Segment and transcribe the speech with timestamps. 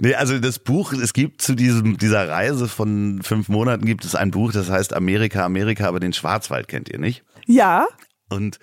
[0.00, 4.14] Nee, also das Buch, es gibt zu diesem, dieser Reise von fünf Monaten gibt es
[4.14, 7.24] ein Buch, das heißt Amerika, Amerika, aber den Schwarzwald kennt ihr nicht.
[7.46, 7.86] Ja.
[8.28, 8.60] Und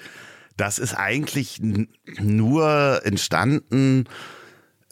[0.56, 1.60] das ist eigentlich
[2.22, 4.06] nur entstanden,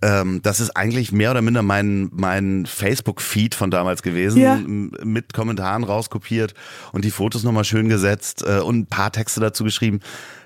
[0.01, 4.57] ähm, das ist eigentlich mehr oder minder mein, mein Facebook-Feed von damals gewesen, Ja.
[4.57, 6.55] mit Kommentaren rauskopiert
[6.91, 10.01] und die Fotos nochmal schön gesetzt äh, und ein paar Texte dazu geschrieben,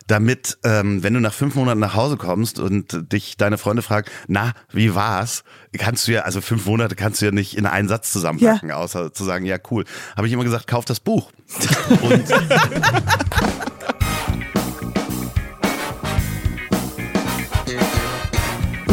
[0.08, 4.10] damit, ähm, wenn du nach fünf Monaten nach Hause kommst und dich deine Freunde fragen,
[4.28, 5.44] na, wie war's?
[5.78, 9.14] Kannst du ja, also fünf Monate kannst du ja nicht in einen Satz zusammenpacken, außer
[9.14, 9.84] zu sagen, ja, cool.
[10.15, 11.32] Habe ich immer gesagt, kauf das Buch.
[12.01, 12.24] Und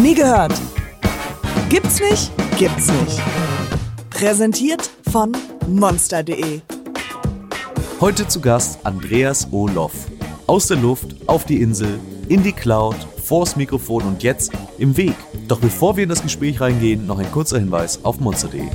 [0.03, 0.53] Nie gehört.
[1.71, 2.31] Gibt's nicht?
[2.59, 3.23] Gibt's nicht.
[4.11, 5.33] Präsentiert von
[5.67, 6.61] monster.de.
[8.01, 9.95] Heute zu Gast Andreas Oloff.
[10.47, 11.99] Aus der Luft, auf die Insel,
[12.29, 15.15] in die Cloud, vors Mikrofon und jetzt im Weg.
[15.49, 18.69] Doch bevor wir in das Gespräch reingehen, noch ein kurzer Hinweis auf monster.de.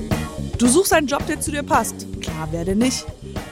[0.57, 2.07] Du suchst einen Job, der zu dir passt.
[2.21, 3.05] Klar, wer denn nicht?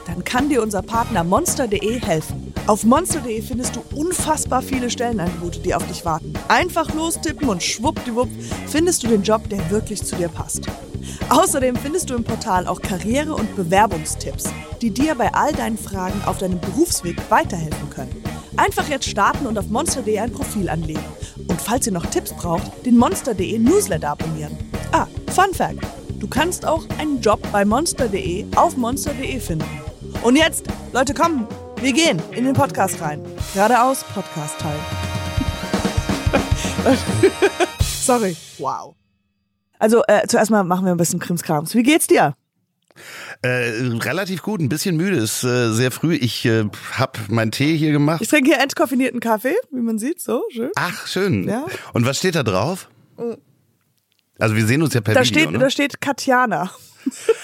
[0.06, 2.52] Dann kann dir unser Partner monster.de helfen.
[2.66, 6.32] Auf monster.de findest du unfassbar viele Stellenangebote, die auf dich warten.
[6.48, 8.28] Einfach lostippen und schwuppdiwupp
[8.66, 10.66] findest du den Job, der wirklich zu dir passt.
[11.28, 14.44] Außerdem findest du im Portal auch Karriere- und Bewerbungstipps,
[14.80, 18.22] die dir bei all deinen Fragen auf deinem Berufsweg weiterhelfen können.
[18.56, 21.04] Einfach jetzt starten und auf monster.de ein Profil anlegen.
[21.48, 24.56] Und falls ihr noch Tipps braucht, den monster.de Newsletter abonnieren.
[24.92, 25.78] Ah, Fun Fact:
[26.18, 29.64] Du kannst auch einen Job bei monster.de auf monster.de finden.
[30.22, 31.46] Und jetzt, Leute, kommen,
[31.80, 33.22] wir gehen in den Podcast rein.
[33.54, 34.78] Geradeaus, Podcast-Teil.
[37.80, 38.36] Sorry.
[38.58, 38.97] Wow.
[39.78, 41.74] Also, äh, zuerst mal machen wir ein bisschen Krimskrams.
[41.74, 42.34] Wie geht's dir?
[43.42, 43.70] Äh,
[44.02, 46.14] relativ gut, ein bisschen müde, ist äh, sehr früh.
[46.14, 46.64] Ich äh,
[46.96, 48.20] hab meinen Tee hier gemacht.
[48.20, 50.70] Ich trinke hier entkoffinierten Kaffee, wie man sieht, so schön.
[50.74, 51.48] Ach, schön.
[51.48, 51.66] Ja.
[51.92, 52.88] Und was steht da drauf?
[54.38, 55.58] Also wir sehen uns ja per Da Video, steht, ne?
[55.58, 56.70] da steht Katjana.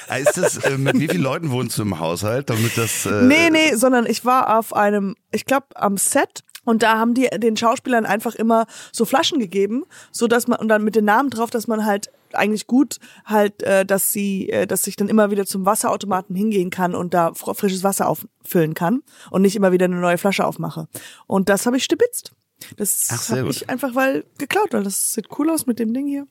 [0.08, 3.06] Ah, Ist das, äh, mit wie vielen Leuten wohnst du im Haushalt, damit das...
[3.06, 7.14] Äh, Nee, nee, sondern ich war auf einem, ich glaube, am Set und da haben
[7.14, 11.06] die den Schauspielern einfach immer so Flaschen gegeben, so dass man und dann mit den
[11.06, 15.08] Namen drauf, dass man halt eigentlich gut halt, äh, dass sie, äh, dass ich dann
[15.08, 19.56] immer wieder zum Wasserautomaten hingehen kann und da fr- frisches Wasser auffüllen kann und nicht
[19.56, 20.88] immer wieder eine neue Flasche aufmache.
[21.26, 22.32] Und das habe ich stibitzt.
[22.76, 26.26] Das habe ich einfach weil geklaut, weil das sieht cool aus mit dem Ding hier.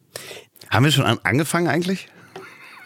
[0.69, 2.07] Haben wir schon an, angefangen eigentlich?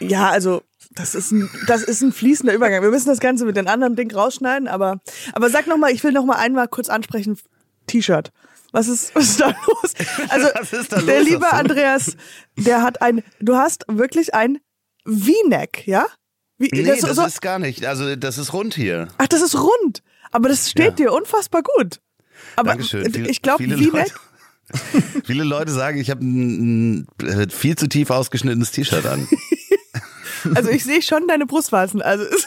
[0.00, 2.82] Ja, also das ist ein, das ist ein fließender Übergang.
[2.82, 5.00] Wir müssen das Ganze mit den anderen Ding rausschneiden, aber,
[5.32, 7.38] aber sag noch mal, ich will noch mal einmal kurz ansprechen,
[7.86, 8.32] T-Shirt.
[8.72, 9.94] Was ist, was ist da los?
[10.28, 10.48] Also,
[10.90, 11.28] da der los?
[11.28, 12.16] liebe Hast du- Andreas,
[12.56, 14.58] der hat ein, du hast wirklich ein
[15.06, 16.06] V-Neck, ja?
[16.58, 17.86] Wie, Nee, das, das, so, ist gar nicht.
[17.86, 19.08] Also das ist rund hier.
[19.18, 20.02] ach, das ist rund.
[20.32, 22.00] Aber das steht dir unfassbar gut.
[22.56, 23.06] Aber Dankeschön.
[23.26, 24.12] Ich glaube, viele V-Neck, Leute-
[25.24, 29.26] Viele Leute sagen, ich habe ein, ein viel zu tief ausgeschnittenes T-Shirt an.
[30.54, 32.02] also ich sehe schon deine Brustwarzen.
[32.02, 32.44] Also es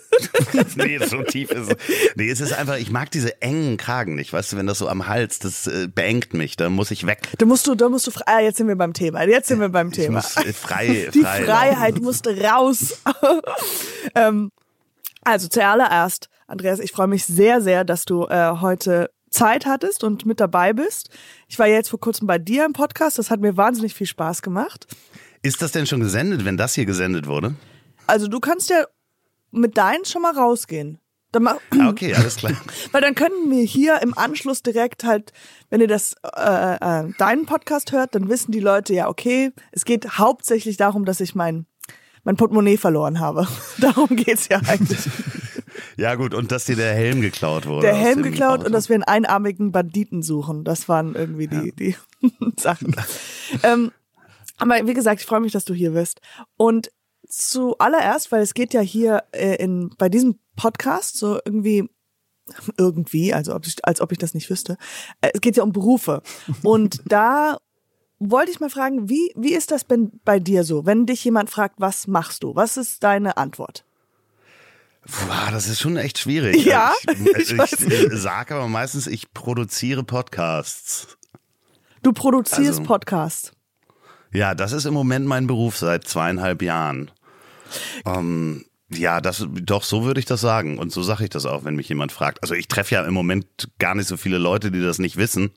[0.76, 1.76] nee, so tief ist es.
[2.16, 4.32] Nee, es ist einfach, ich mag diese engen Kragen nicht.
[4.32, 7.28] Weißt du, wenn das so am Hals, das äh, beengt mich, da muss ich weg.
[7.38, 9.22] da musst du, da musst du, frei- ah, jetzt sind wir beim Thema.
[9.26, 10.16] Jetzt sind wir beim Ich Thema.
[10.22, 12.98] muss äh, frei, Die frei Freiheit musste raus.
[14.14, 14.50] ähm,
[15.22, 20.26] also zuallererst, Andreas, ich freue mich sehr, sehr, dass du äh, heute Zeit hattest und
[20.26, 21.08] mit dabei bist.
[21.48, 23.18] Ich war jetzt vor kurzem bei dir im Podcast.
[23.18, 24.86] Das hat mir wahnsinnig viel Spaß gemacht.
[25.42, 27.54] Ist das denn schon gesendet, wenn das hier gesendet wurde?
[28.06, 28.84] Also du kannst ja
[29.52, 30.98] mit deinen schon mal rausgehen.
[31.30, 32.52] Dann mach, Ah, okay, alles klar.
[32.92, 35.32] weil dann können wir hier im Anschluss direkt halt,
[35.70, 39.86] wenn ihr das äh, äh, deinen Podcast hört, dann wissen die Leute ja, okay, es
[39.86, 41.66] geht hauptsächlich darum, dass ich mein
[42.24, 43.48] mein Portemonnaie verloren habe.
[43.78, 45.00] darum geht's ja eigentlich.
[45.96, 47.86] Ja gut, und dass dir der Helm geklaut wurde.
[47.86, 48.66] Der Helm geklaut Auto.
[48.66, 50.64] und dass wir einen einarmigen Banditen suchen.
[50.64, 51.96] Das waren irgendwie die, die
[52.58, 52.94] Sachen.
[53.62, 53.90] ähm,
[54.58, 56.20] aber wie gesagt, ich freue mich, dass du hier bist.
[56.56, 56.90] Und
[57.32, 61.88] zuallererst, weil es geht ja hier äh, in bei diesem Podcast so irgendwie
[62.76, 64.76] irgendwie, also ob ich, als ob ich das nicht wüsste.
[65.20, 66.22] Äh, Es geht ja um Berufe.
[66.62, 67.58] Und da
[68.18, 70.84] wollte ich mal fragen, wie, wie ist das denn bei dir so?
[70.84, 72.54] Wenn dich jemand fragt, was machst du?
[72.54, 73.84] Was ist deine Antwort?
[75.06, 76.64] Boah, das ist schon echt schwierig.
[76.64, 77.72] Ja, ich, ich ich, weiß.
[77.82, 81.16] ich sage aber meistens, ich produziere Podcasts.
[82.02, 83.52] Du produzierst Also- Podcasts.
[84.34, 87.10] Ja, das ist im Moment mein Beruf seit zweieinhalb Jahren.
[88.04, 91.64] Ähm, ja, das doch so würde ich das sagen und so sage ich das auch,
[91.64, 92.42] wenn mich jemand fragt.
[92.42, 93.46] Also ich treffe ja im Moment
[93.78, 95.50] gar nicht so viele Leute, die das nicht wissen,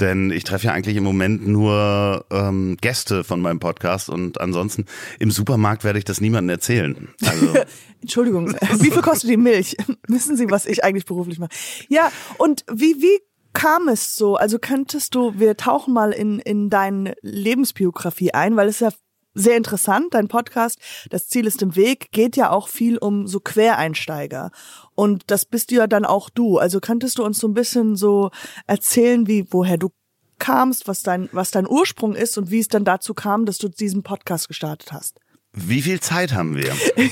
[0.00, 4.86] denn ich treffe ja eigentlich im Moment nur ähm, Gäste von meinem Podcast und ansonsten
[5.18, 7.08] im Supermarkt werde ich das niemandem erzählen.
[7.24, 7.54] Also
[8.00, 9.76] Entschuldigung, wie viel kostet die Milch?
[10.08, 11.50] Wissen Sie, was ich eigentlich beruflich mache?
[11.88, 13.20] Ja, und wie, wie
[13.52, 14.36] kam es so?
[14.36, 18.90] Also könntest du, wir tauchen mal in, in deine Lebensbiografie ein, weil es ja
[19.34, 20.78] sehr interessant, dein Podcast,
[21.10, 24.50] das Ziel ist im Weg, geht ja auch viel um so Quereinsteiger.
[24.94, 26.58] Und das bist ja dann auch du.
[26.58, 28.30] Also könntest du uns so ein bisschen so
[28.66, 29.90] erzählen, wie, woher du
[30.38, 33.68] kamst, was dein, was dein Ursprung ist und wie es dann dazu kam, dass du
[33.68, 35.18] diesen Podcast gestartet hast?
[35.52, 36.72] Wie viel Zeit haben wir?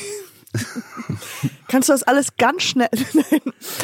[1.68, 2.90] Kannst du das alles ganz schnell?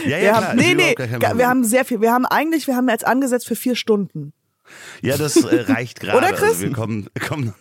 [0.04, 2.00] Ja, ja, wir haben, nee, nee, wir haben sehr viel.
[2.00, 4.32] Wir haben eigentlich, wir haben jetzt angesetzt für vier Stunden.
[5.02, 6.18] Ja, das äh, reicht gerade.
[6.18, 6.50] Oder, Chris?
[6.50, 7.54] Also wir kommen, kommen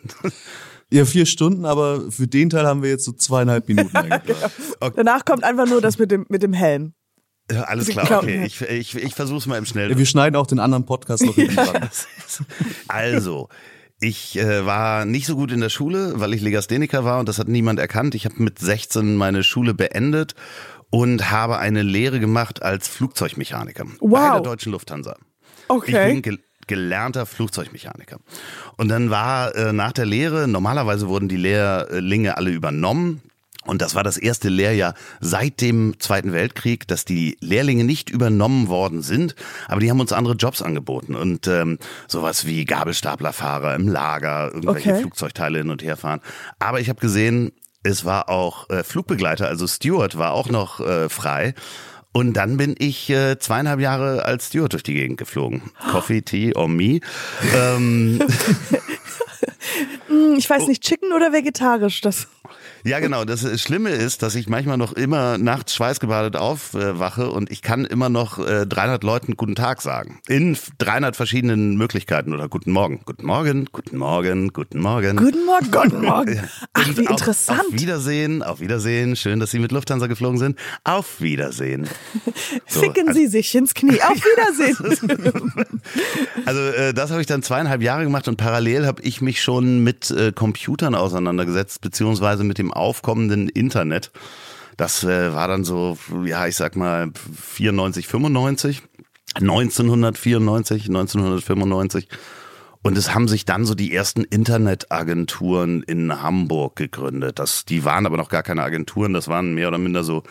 [0.92, 4.52] Ja, vier Stunden, aber für den Teil haben wir jetzt so zweieinhalb Minuten eingeplant.
[4.96, 6.94] Danach kommt einfach nur das mit dem, mit dem Helm.
[7.52, 8.44] Ja, Alles klar, okay.
[8.46, 9.98] Ich, ich, ich versuche es mal im Ja, Schnell.
[9.98, 11.90] wir schneiden auch den anderen Podcast noch hinten dran.
[12.88, 13.50] Also,
[14.00, 17.40] ich äh, war nicht so gut in der Schule, weil ich Legastheniker war und das
[17.40, 18.16] hat niemand erkannt.
[18.16, 20.36] Ich habe mit 16 meine Schule beendet
[20.90, 24.32] und habe eine Lehre gemacht als Flugzeugmechaniker bei Wow.
[24.34, 25.16] der Deutschen Lufthansa.
[25.20, 26.14] Ich Okay.
[26.14, 28.18] bin gel gelernter Flugzeugmechaniker.
[28.78, 33.22] Und dann war äh, nach der Lehre, normalerweise wurden die Lehrlinge alle übernommen.
[33.66, 38.70] Und das war das erste Lehrjahr seit dem Zweiten Weltkrieg, dass die Lehrlinge nicht übernommen
[38.70, 39.36] worden sind,
[39.68, 41.78] aber die haben uns andere Jobs angeboten und ähm,
[42.08, 45.02] sowas wie Gabelstaplerfahrer im Lager, irgendwelche Okay.
[45.02, 46.22] Flugzeugteile hin und her fahren.
[46.60, 47.52] Aber ich habe gesehen,
[47.84, 51.54] es war auch äh, Flugbegleiter, also Steward war auch noch äh, frei.
[52.18, 55.62] Und dann bin ich äh, zweieinhalb Jahre als Steward durch die Gegend geflogen.
[55.92, 57.00] Coffee, Tea or me.
[57.56, 58.20] ähm,
[60.08, 62.02] Hm, Ich weiß nicht, Chicken oder vegetarisch?
[62.02, 62.28] Das.
[62.84, 63.26] Ja, genau.
[63.26, 67.86] Das äh, Schlimme ist, dass ich manchmal noch immer nachts schweißgebadet aufwache und ich kann
[67.86, 70.20] immer noch äh, 300 Leuten Guten Tag sagen.
[70.28, 73.02] In f- 300 verschiedenen Möglichkeiten oder Guten Morgen.
[73.06, 75.18] Guten Morgen, Guten Morgen, Guten Morgen.
[75.18, 76.42] Guten Morgen, guten Morgen.
[76.74, 77.60] Ach, wie auf- interessant.
[77.62, 79.16] Auf Wiedersehen, auf Wiedersehen.
[79.16, 80.58] Schön, dass Sie mit Lufthansa geflogen sind.
[80.84, 81.88] Auf Wiedersehen.
[82.70, 84.02] So, Ficken also- Sie sich ins Knie.
[84.02, 84.16] Auf
[84.78, 85.52] Wiedersehen.
[86.46, 89.84] Also äh, das habe ich dann zweieinhalb Jahre gemacht und parallel habe ich mich schon
[89.84, 94.12] mit äh, Computern auseinandergesetzt, beziehungsweise mit dem aufkommenden Internet.
[94.78, 97.12] Das äh, war dann so, ja, ich sag mal
[97.42, 98.84] 94, 95,
[99.36, 102.08] 1994, 1995.
[102.84, 107.40] Und es haben sich dann so die ersten Internetagenturen in Hamburg gegründet.
[107.40, 110.24] Das, die waren aber noch gar keine Agenturen, das waren mehr oder minder so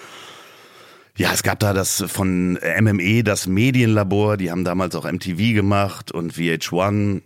[1.18, 6.12] ja, es gab da das von MME, das Medienlabor, die haben damals auch MTV gemacht
[6.12, 7.22] und VH1.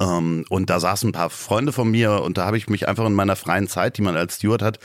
[0.00, 3.04] Ähm, und da saßen ein paar Freunde von mir und da habe ich mich einfach
[3.06, 4.78] in meiner freien Zeit, die man als Steward hat,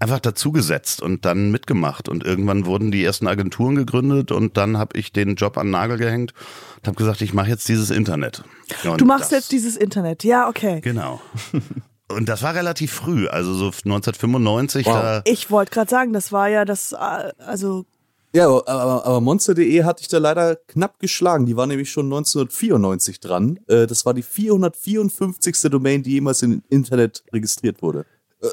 [0.00, 2.08] einfach dazugesetzt und dann mitgemacht.
[2.08, 5.72] Und irgendwann wurden die ersten Agenturen gegründet und dann habe ich den Job an den
[5.72, 6.34] Nagel gehängt
[6.78, 8.42] und habe gesagt, ich mache jetzt dieses Internet.
[8.84, 10.24] Und Du machst das- jetzt dieses Internet.
[10.24, 10.80] Ja, okay.
[10.80, 11.20] Genau.
[12.08, 14.84] Und das war relativ früh, also so 1995.
[14.84, 14.94] Wow.
[14.94, 16.96] Da, Ich wollte gerade sagen, das war ja das, äh,
[17.38, 17.86] also
[18.32, 21.46] Ja, aber, aber, Monster.de hatte ich da leider knapp geschlagen.
[21.46, 23.58] Die war nämlich schon 1994 dran.
[23.66, 25.56] Äh, Das war die 454.
[25.70, 28.06] Domain, die jemals im Internet registriert wurde.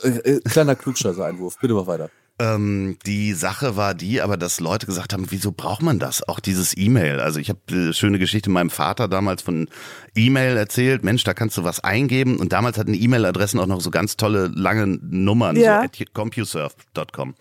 [0.03, 1.57] Äh, äh, kleiner Klugscheißer-Einwurf.
[1.61, 2.09] Bitte mach weiter.
[2.39, 6.27] Ähm, die Sache war die, aber dass Leute gesagt haben, wieso braucht man das?
[6.27, 7.19] Auch dieses E-Mail.
[7.19, 9.67] Also ich habe eine schöne Geschichte meinem Vater damals von
[10.15, 11.03] E-Mail erzählt.
[11.03, 12.37] Mensch, da kannst du was eingeben.
[12.37, 15.79] Und damals hatten E-Mail-Adressen auch noch so ganz tolle lange Nummern, Ja.
[15.81, 17.33] so at compuserve.com.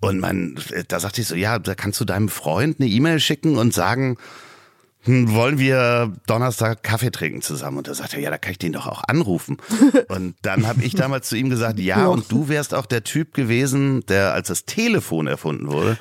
[0.00, 0.58] Und man,
[0.88, 4.16] da sagte ich so, ja, da kannst du deinem Freund eine E-Mail schicken und sagen,
[5.02, 7.78] hm, wollen wir Donnerstag Kaffee trinken zusammen?
[7.78, 9.56] Und da sagt er, ja, da kann ich den doch auch anrufen.
[10.08, 13.32] Und dann habe ich damals zu ihm gesagt, ja, und du wärst auch der Typ
[13.32, 15.96] gewesen, der als das Telefon erfunden wurde.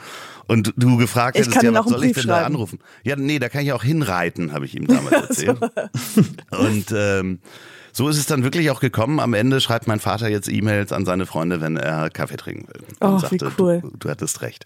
[0.47, 2.55] Und du gefragt Ich hättest, ja, was soll ich denn da schreiben.
[2.55, 2.79] anrufen?
[3.03, 5.59] Ja, nee, da kann ich auch hinreiten, habe ich ihm damals erzählt.
[6.49, 7.39] Und ähm,
[7.91, 9.19] so ist es dann wirklich auch gekommen.
[9.19, 12.81] Am Ende schreibt mein Vater jetzt E-Mails an seine Freunde, wenn er Kaffee trinken will.
[12.99, 13.81] Und Oh, wie cool.
[13.81, 14.65] du, du hattest recht.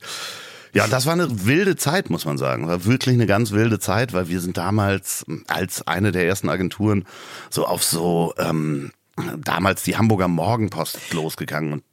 [0.74, 2.68] Ja, das war eine wilde Zeit, muss man sagen.
[2.68, 7.06] War wirklich eine ganz wilde Zeit, weil wir sind damals als eine der ersten Agenturen
[7.52, 8.92] so auf so ähm,
[9.38, 11.84] damals die Hamburger Morgenpost losgegangen und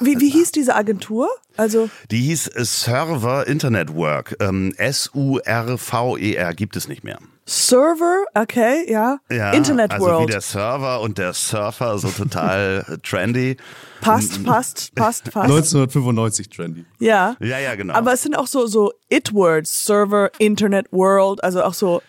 [0.00, 1.30] wie, wie hieß diese Agentur?
[1.56, 4.36] Also, die hieß Server Internet Work.
[4.38, 7.18] Ähm, S-U-R-V-E-R gibt es nicht mehr.
[7.48, 9.20] Server, okay, ja.
[9.30, 10.32] Ja, Internet also wie World.
[10.34, 13.56] der Server und der Surfer, so total trendy.
[14.02, 15.50] Passt, passt, passt, passt.
[15.50, 16.84] 1995 trendy.
[16.98, 17.36] Ja.
[17.40, 17.94] Ja, ja, genau.
[17.94, 22.02] Aber es sind auch so, so It-Words, Server, Internet World, also auch so,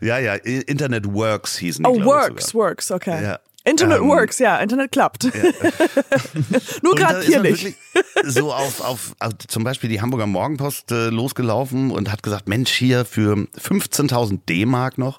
[0.00, 2.68] ja, ja, Internet Works hießen die, oh, Works, sogar.
[2.68, 3.20] Works, okay.
[3.20, 3.38] Ja.
[3.64, 5.24] Internet Ähm, Works, ja, Internet klappt.
[6.82, 7.76] Nur Und da gerade hier nicht.
[8.24, 12.72] so auf, auf, auf zum Beispiel die Hamburger Morgenpost äh, losgelaufen und hat gesagt, Mensch,
[12.72, 15.18] hier für 15.000 D-Mark noch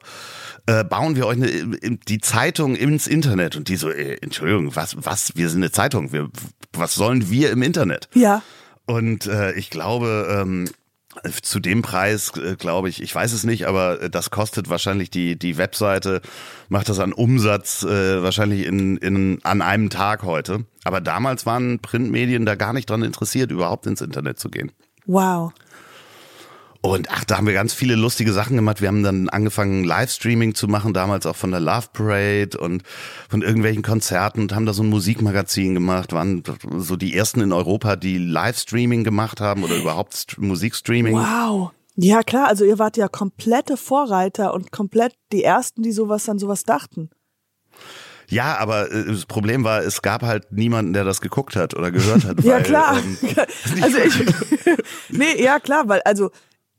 [0.67, 3.55] äh, bauen wir euch eine, äh, die Zeitung ins Internet.
[3.55, 6.29] Und die so, äh, Entschuldigung, was, was, wir sind eine Zeitung, wir,
[6.73, 8.09] was sollen wir im Internet?
[8.13, 8.41] Ja.
[8.85, 10.69] Und äh, ich glaube, ähm,
[11.41, 15.09] Zu dem Preis, äh, glaube ich, ich weiß es nicht, aber äh, das kostet wahrscheinlich
[15.09, 16.21] die, die Webseite,
[16.69, 20.65] macht das an Umsatz äh, wahrscheinlich in, in, an einem Tag heute.
[20.83, 24.71] Aber damals waren Printmedien da gar nicht dran interessiert, überhaupt ins Internet zu gehen.
[25.05, 25.53] Wow.
[26.85, 28.79] Und ach, da haben wir ganz viele lustige Sachen gemacht.
[28.79, 32.83] Wir haben dann angefangen, Livestreaming zu machen, damals auch von der Love Parade und
[33.27, 36.43] von irgendwelchen Konzerten und haben da so ein Musikmagazin gemacht, waren
[36.77, 41.15] so die ersten in Europa, die Livestreaming gemacht haben oder überhaupt St Musikstreaming.
[41.15, 41.71] Wow.
[41.95, 46.37] Ja, klar, also ihr wart ja komplette Vorreiter und komplett die ersten, die sowas an
[46.37, 47.09] sowas dachten.
[48.27, 51.91] Ja, aber äh, das Problem war, es gab halt niemanden, der das geguckt hat oder
[51.91, 52.39] gehört hat.
[52.43, 52.97] ja, weil, klar.
[52.97, 53.17] Ähm,
[53.81, 54.25] also ich,
[55.09, 56.31] nee, ja, klar, weil, also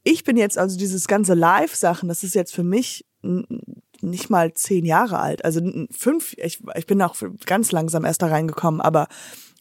[0.06, 3.04] ich bin jetzt, also dieses ganze Live-Sachen, das ist jetzt für mich
[4.00, 5.44] nicht mal zehn Jahre alt.
[5.44, 5.60] Also
[5.90, 9.08] fünf, ich, ich bin auch ganz langsam erst da reingekommen, aber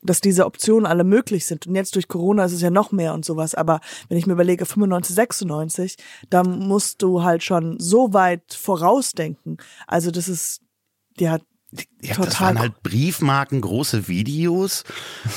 [0.04, 1.66] dass diese Optionen alle möglich sind.
[1.66, 3.56] Und jetzt durch Corona ist es ja noch mehr und sowas.
[3.56, 5.98] Aber wenn ich mir überlege, 95, 96,
[6.30, 9.58] da musst du halt schon so weit vorausdenken.
[9.88, 10.62] Also das ist,
[11.18, 11.40] ja,
[12.02, 14.84] ja, das waren halt Briefmarken, große Videos.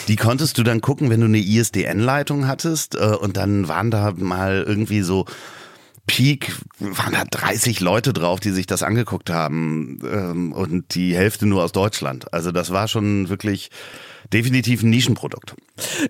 [0.08, 2.94] Die konntest du dann gucken, wenn du eine ISDN-Leitung hattest.
[2.94, 5.24] Äh, und dann waren da mal irgendwie so
[6.06, 10.00] Peak, waren da 30 Leute drauf, die sich das angeguckt haben.
[10.04, 12.32] Ähm, und die Hälfte nur aus Deutschland.
[12.32, 13.70] Also das war schon wirklich
[14.32, 15.54] definitiv ein Nischenprodukt.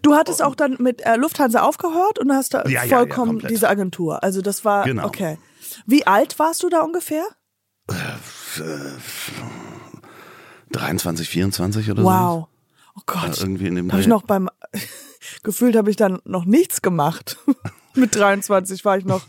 [0.03, 3.49] Du hattest auch dann mit äh, Lufthansa aufgehört und hast da Ja, ja, vollkommen ja,
[3.49, 4.23] diese Agentur.
[4.23, 5.07] Also das war, Genau.
[5.07, 5.39] okay.
[5.87, 7.25] Wie alt warst du da ungefähr?
[10.73, 12.49] 23, 24 oder Wow.
[12.95, 13.03] Oh so.
[13.07, 13.37] Gott.
[13.37, 14.49] Ja, irgendwie in dem Habe ich noch beim
[15.43, 17.39] gefühlt habe ich dann noch nichts gemacht.
[17.95, 19.23] Mit 23 war ich noch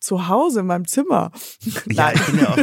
[0.00, 1.32] zu Hause in meinem Zimmer.
[1.90, 2.14] Ja, Nein.
[2.14, 2.58] ich bin ja auch.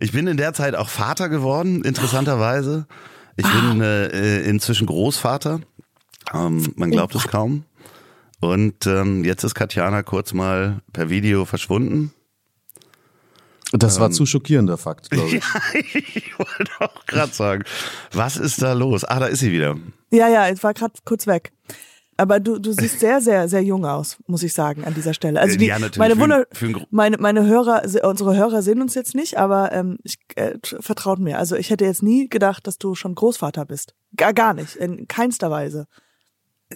[0.00, 2.86] ich bin in der Zeit auch Vater geworden, interessanterweise.
[3.36, 5.60] Ich bin äh, inzwischen Großvater.
[6.32, 7.64] Ähm, man glaubt es kaum.
[8.40, 12.12] Und ähm, jetzt ist Katjana kurz mal per Video verschwunden.
[13.72, 15.94] Das war zu schockierender Fakt, glaube ich.
[16.16, 17.64] ich wollte auch gerade sagen,
[18.12, 19.04] was ist da los?
[19.04, 19.76] Ah, da ist sie wieder.
[20.10, 21.52] Ja, ja, ich war gerade kurz weg.
[22.18, 25.40] Aber du, du siehst sehr, sehr, sehr jung aus, muss ich sagen, an dieser Stelle.
[25.40, 26.46] Also die, Ja, natürlich, meine Wunder,
[26.90, 31.38] meine, meine Hörer, unsere Hörer sehen uns jetzt nicht, aber ähm, ich, äh, vertraut mir.
[31.38, 33.94] Also ich hätte jetzt nie gedacht, dass du schon Großvater bist.
[34.14, 35.86] Gar, gar nicht, in keinster Weise.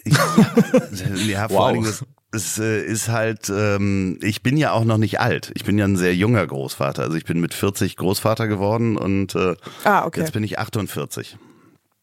[0.07, 0.15] Ja,
[1.49, 1.65] vor Wow.
[1.67, 2.05] allen Dingen, das,
[2.37, 5.51] es äh, ist halt, ähm, ich bin ja auch noch nicht alt.
[5.55, 7.03] Ich bin ja ein sehr junger Großvater.
[7.03, 10.21] Also ich bin mit 40 Großvater geworden und äh, Ah, okay.
[10.21, 11.37] jetzt bin ich 48.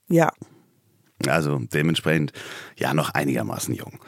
[0.10, 0.32] Ja.
[1.28, 2.34] Also dementsprechend
[2.78, 4.00] ja noch einigermaßen jung.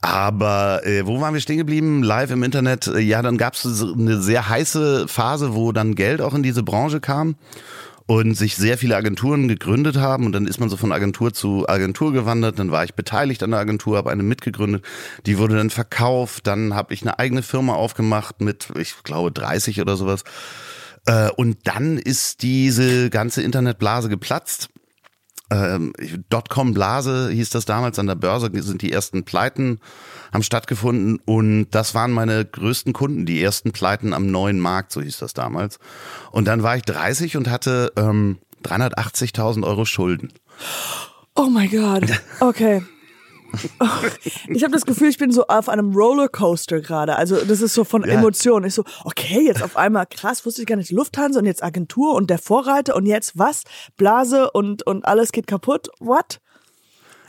[0.00, 2.04] Aber äh, wo waren wir stehen geblieben?
[2.04, 2.86] Live im Internet.
[2.86, 6.62] Äh, Ja, dann gab es eine sehr heiße Phase, wo dann Geld auch in diese
[6.62, 7.34] Branche kam
[8.08, 10.24] und sich sehr viele Agenturen gegründet haben.
[10.24, 12.58] Und dann ist man so von Agentur zu Agentur gewandert.
[12.58, 14.82] Dann war ich beteiligt an der Agentur, habe eine mitgegründet.
[15.26, 16.46] Die wurde dann verkauft.
[16.46, 20.24] Dann habe ich eine eigene Firma aufgemacht mit, ich glaube, 30 oder sowas.
[21.04, 24.70] Äh, Und dann ist diese ganze Internetblase geplatzt
[25.50, 25.92] ähm,
[26.30, 29.80] Dotcom-Blase hieß das damals an der Börse, sind die ersten Pleiten
[30.32, 35.00] haben stattgefunden und das waren meine größten Kunden, die ersten Pleiten am neuen Markt, so
[35.00, 35.78] hieß das damals.
[36.30, 40.32] Und dann war ich 30 und hatte ähm, 380.000 Euro Schulden.
[41.34, 42.04] Oh mein Gott.
[42.40, 42.82] Okay.
[44.48, 47.16] Ich habe das Gefühl, ich bin so auf einem Rollercoaster gerade.
[47.16, 48.14] Also das ist so von Ja.
[48.14, 48.66] Emotionen.
[48.66, 52.14] Ich so, okay, jetzt auf einmal krass, wusste ich gar nicht, Lufthansa und jetzt Agentur
[52.14, 53.64] und der Vorreiter und jetzt was?
[53.96, 55.88] Blase und und alles geht kaputt.
[56.00, 56.40] What?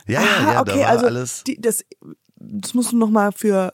[0.06, 1.44] Ja, ah, ja, okay, also alles.
[1.44, 1.84] Die, das,
[2.36, 3.72] das musst du noch mal für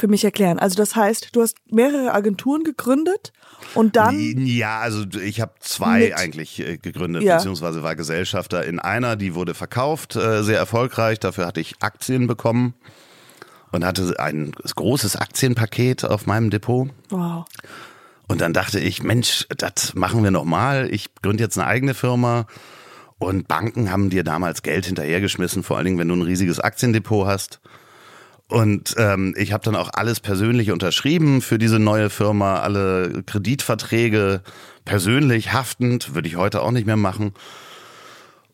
[0.00, 0.58] für mich erklären.
[0.58, 3.32] Also das heißt, du hast mehrere Agenturen gegründet
[3.74, 4.16] und dann
[4.46, 7.36] Ja, also ich habe zwei Mit- eigentlich äh, gegründet, Ja.
[7.36, 11.20] beziehungsweise war Gesellschafter in einer, die wurde verkauft, äh, sehr erfolgreich.
[11.20, 12.74] Dafür hatte ich Aktien bekommen
[13.70, 16.88] und hatte ein großes Aktienpaket auf meinem Depot.
[17.10, 17.44] wow.
[18.26, 20.88] Und dann dachte ich, Mensch, das machen wir nochmal.
[20.92, 22.46] Ich gründe jetzt eine eigene Firma.
[23.18, 27.26] Und Banken haben dir damals Geld hinterhergeschmissen, vor allen Dingen, wenn du ein riesiges Aktiendepot
[27.26, 27.60] hast.
[28.50, 34.42] Und ähm, ich habe dann auch alles persönlich unterschrieben für diese neue Firma, alle Kreditverträge
[34.84, 37.32] persönlich haftend, würde ich heute auch nicht mehr machen.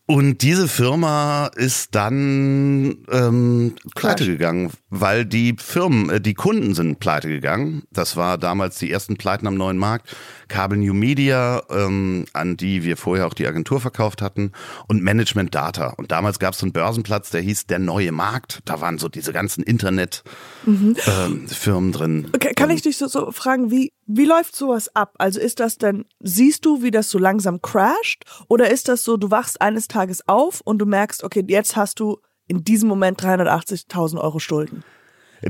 [0.09, 7.01] Und diese Firma ist dann ähm, pleite gegangen, weil die Firmen, äh, die Kunden sind
[7.01, 7.83] pleite gegangen.
[7.91, 10.15] Das war damals die ersten Pleiten am neuen Markt.
[10.49, 14.53] Kabel New Media, ähm, an die wir vorher auch die Agentur verkauft hatten,
[14.89, 15.95] und Management Data.
[15.97, 18.61] Und damals gab es so einen Börsenplatz, der hieß der neue Markt.
[18.65, 22.29] Da waren so diese ganzen Internet-Firmen drin.
[22.35, 25.15] Okay, kann ich dich so, so fragen, wie, wie läuft sowas ab?
[25.19, 28.25] Also ist das denn, siehst du, wie das so langsam crasht?
[28.49, 32.01] Oder ist das so, du wachst eines Tages auf und du merkst, okay, jetzt hast
[32.01, 34.85] du in diesem Moment 380.000 Euro Schulden.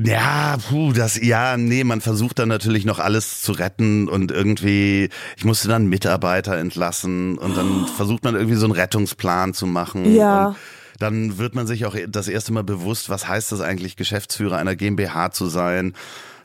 [0.03, 5.09] Ja, puh, das, ja, nee, man versucht dann natürlich noch alles zu retten und irgendwie,
[5.37, 7.87] ich musste dann Mitarbeiter entlassen und dann oh.
[7.97, 10.15] versucht man irgendwie so einen Rettungsplan zu machen.
[10.15, 10.49] Ja.
[10.49, 10.57] Und
[10.99, 14.76] dann wird man sich auch das erste Mal bewusst, was heißt das eigentlich, Geschäftsführer einer
[14.76, 15.95] GmbH zu sein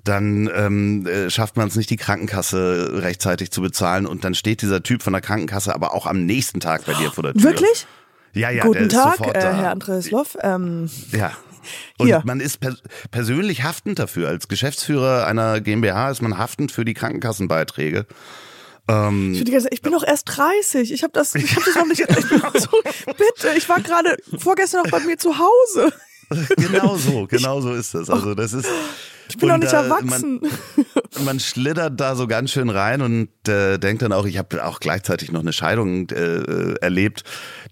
[0.03, 4.61] dann ähm, äh, schafft man es nicht, die Krankenkasse rechtzeitig zu bezahlen und dann steht
[4.61, 7.43] dieser Typ von der Krankenkasse aber auch am nächsten Tag bei dir vor der Tür.
[7.43, 7.85] Wirklich?
[8.33, 9.53] Ja, ja, Guten der Tag, ist sofort äh, da.
[9.53, 10.37] Herr Andreas Loff.
[10.41, 11.33] Ähm, Ja.
[11.97, 12.21] Und Hier.
[12.25, 14.27] man ist pers persönlich haftend dafür.
[14.29, 18.05] Als Geschäftsführer einer GmbH ist man haftend für die Krankenkassenbeiträge.
[18.87, 20.91] Ähm, ich, ganze- ich bin doch erst 30.
[20.91, 21.99] Ich habe das, ich hab das noch nicht.
[22.09, 22.69] Ich bin so,
[23.05, 25.93] bitte, ich war gerade vorgestern noch bei mir zu Hause.
[26.57, 28.09] genau so, genau so ist das.
[28.09, 28.67] Also das ist.
[29.29, 30.41] Ich bin noch nicht erwachsen.
[30.41, 30.51] Man,
[31.21, 34.79] man schlittert da so ganz schön rein und äh, denkt dann auch, ich habe auch
[34.79, 37.23] gleichzeitig noch eine Scheidung äh, erlebt,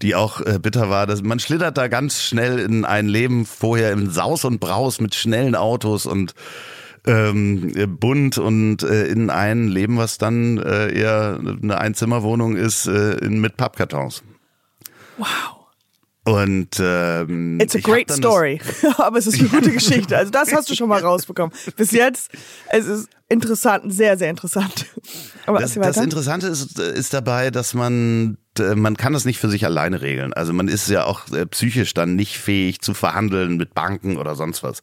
[0.02, 1.06] die auch äh, bitter war.
[1.06, 5.14] Dass man schlittert da ganz schnell in ein Leben vorher im Saus und Braus mit
[5.14, 6.34] schnellen Autos und
[7.06, 13.12] ähm, bunt und äh, in ein Leben, was dann äh, eher eine Einzimmerwohnung ist, äh,
[13.14, 14.22] in, mit Pappkartons.
[15.16, 15.60] Wow.
[16.24, 18.60] Und ähm, It's a great story.
[18.98, 20.16] Aber es ist eine gute Geschichte.
[20.16, 21.54] Also das hast du schon mal rausbekommen.
[21.76, 22.30] Bis jetzt,
[22.68, 24.86] es ist interessant, sehr, sehr interessant.
[25.46, 25.96] Aber Das, das.
[25.96, 30.34] Interessante ist, ist dabei, dass man äh, man kann das nicht für sich alleine regeln.
[30.34, 34.34] Also man ist ja auch äh, psychisch dann nicht fähig zu verhandeln mit Banken oder
[34.34, 34.82] sonst was.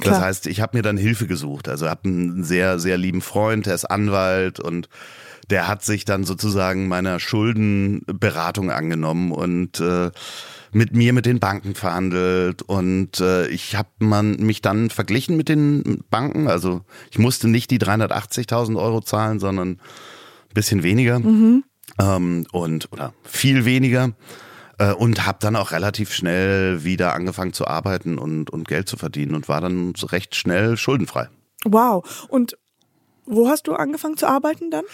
[0.00, 0.14] Klar.
[0.14, 1.68] Das heißt, ich habe mir dann Hilfe gesucht.
[1.68, 4.88] Also habe einen sehr sehr lieben Freund, der ist Anwalt und
[5.50, 10.10] der hat sich dann sozusagen meiner Schuldenberatung angenommen und äh,
[10.72, 15.48] mit mir mit den Banken verhandelt und äh, ich habe man mich dann verglichen mit
[15.48, 16.48] den Banken.
[16.48, 21.16] Also ich musste nicht die 380.000 Euro zahlen, sondern ein bisschen weniger
[21.98, 24.12] ähm, und oder viel weniger
[24.78, 28.96] äh, und habe dann auch relativ schnell wieder angefangen zu arbeiten und und Geld zu
[28.96, 31.28] verdienen und war dann recht schnell schuldenfrei.
[31.64, 32.26] Wow.
[32.28, 32.56] Und
[33.26, 34.84] wo hast du angefangen zu arbeiten dann?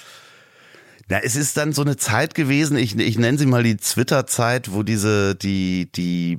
[1.11, 4.73] Ja, es ist dann so eine Zeit gewesen, ich, ich nenne sie mal die Twitter-Zeit,
[4.73, 6.38] wo diese, die, die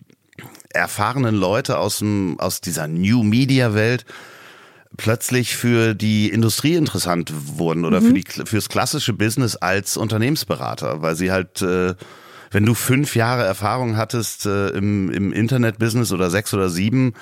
[0.73, 4.06] erfahrenen Leute aus dem, aus dieser New Media Welt
[4.97, 11.15] plötzlich für die Industrie interessant wurden oder für die, fürs klassische Business als Unternehmensberater, weil
[11.15, 11.95] sie halt, äh,
[12.51, 17.13] wenn du fünf Jahre Erfahrung hattest äh, im, im Internet-Business oder sechs oder sieben,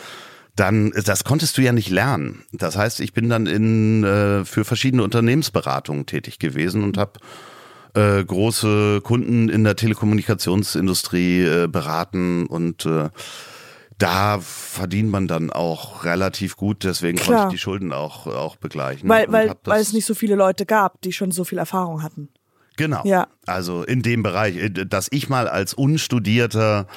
[0.55, 2.43] dann, das konntest du ja nicht lernen.
[2.51, 7.19] Das heißt, ich bin dann in, äh, für verschiedene Unternehmensberatungen tätig gewesen und habe
[7.95, 13.09] äh, große Kunden in der Telekommunikationsindustrie äh, beraten und äh,
[13.97, 17.27] da verdient man dann auch relativ gut, deswegen Klar.
[17.27, 19.07] konnte ich die Schulden auch, auch begleichen.
[19.07, 22.29] Weil, weil, weil es nicht so viele Leute gab, die schon so viel Erfahrung hatten.
[22.75, 23.01] Genau.
[23.05, 23.27] Ja.
[23.45, 26.87] Also in dem Bereich, äh, dass ich mal als unstudierter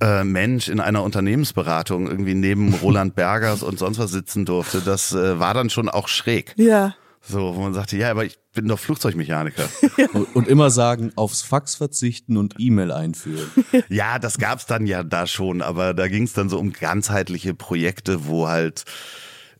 [0.00, 5.12] äh, Mensch in einer Unternehmensberatung irgendwie neben Roland Bergers und sonst was sitzen durfte, das
[5.12, 6.54] äh, war dann schon auch schräg.
[6.56, 6.94] Ja.
[7.28, 9.68] So, wo man sagte, ja, aber ich bin doch Flugzeugmechaniker.
[10.12, 13.50] Und, und immer sagen, aufs Fax verzichten und E-Mail einführen.
[13.88, 18.26] ja, das gab's dann ja da schon, aber da ging's dann so um ganzheitliche Projekte,
[18.26, 18.84] wo halt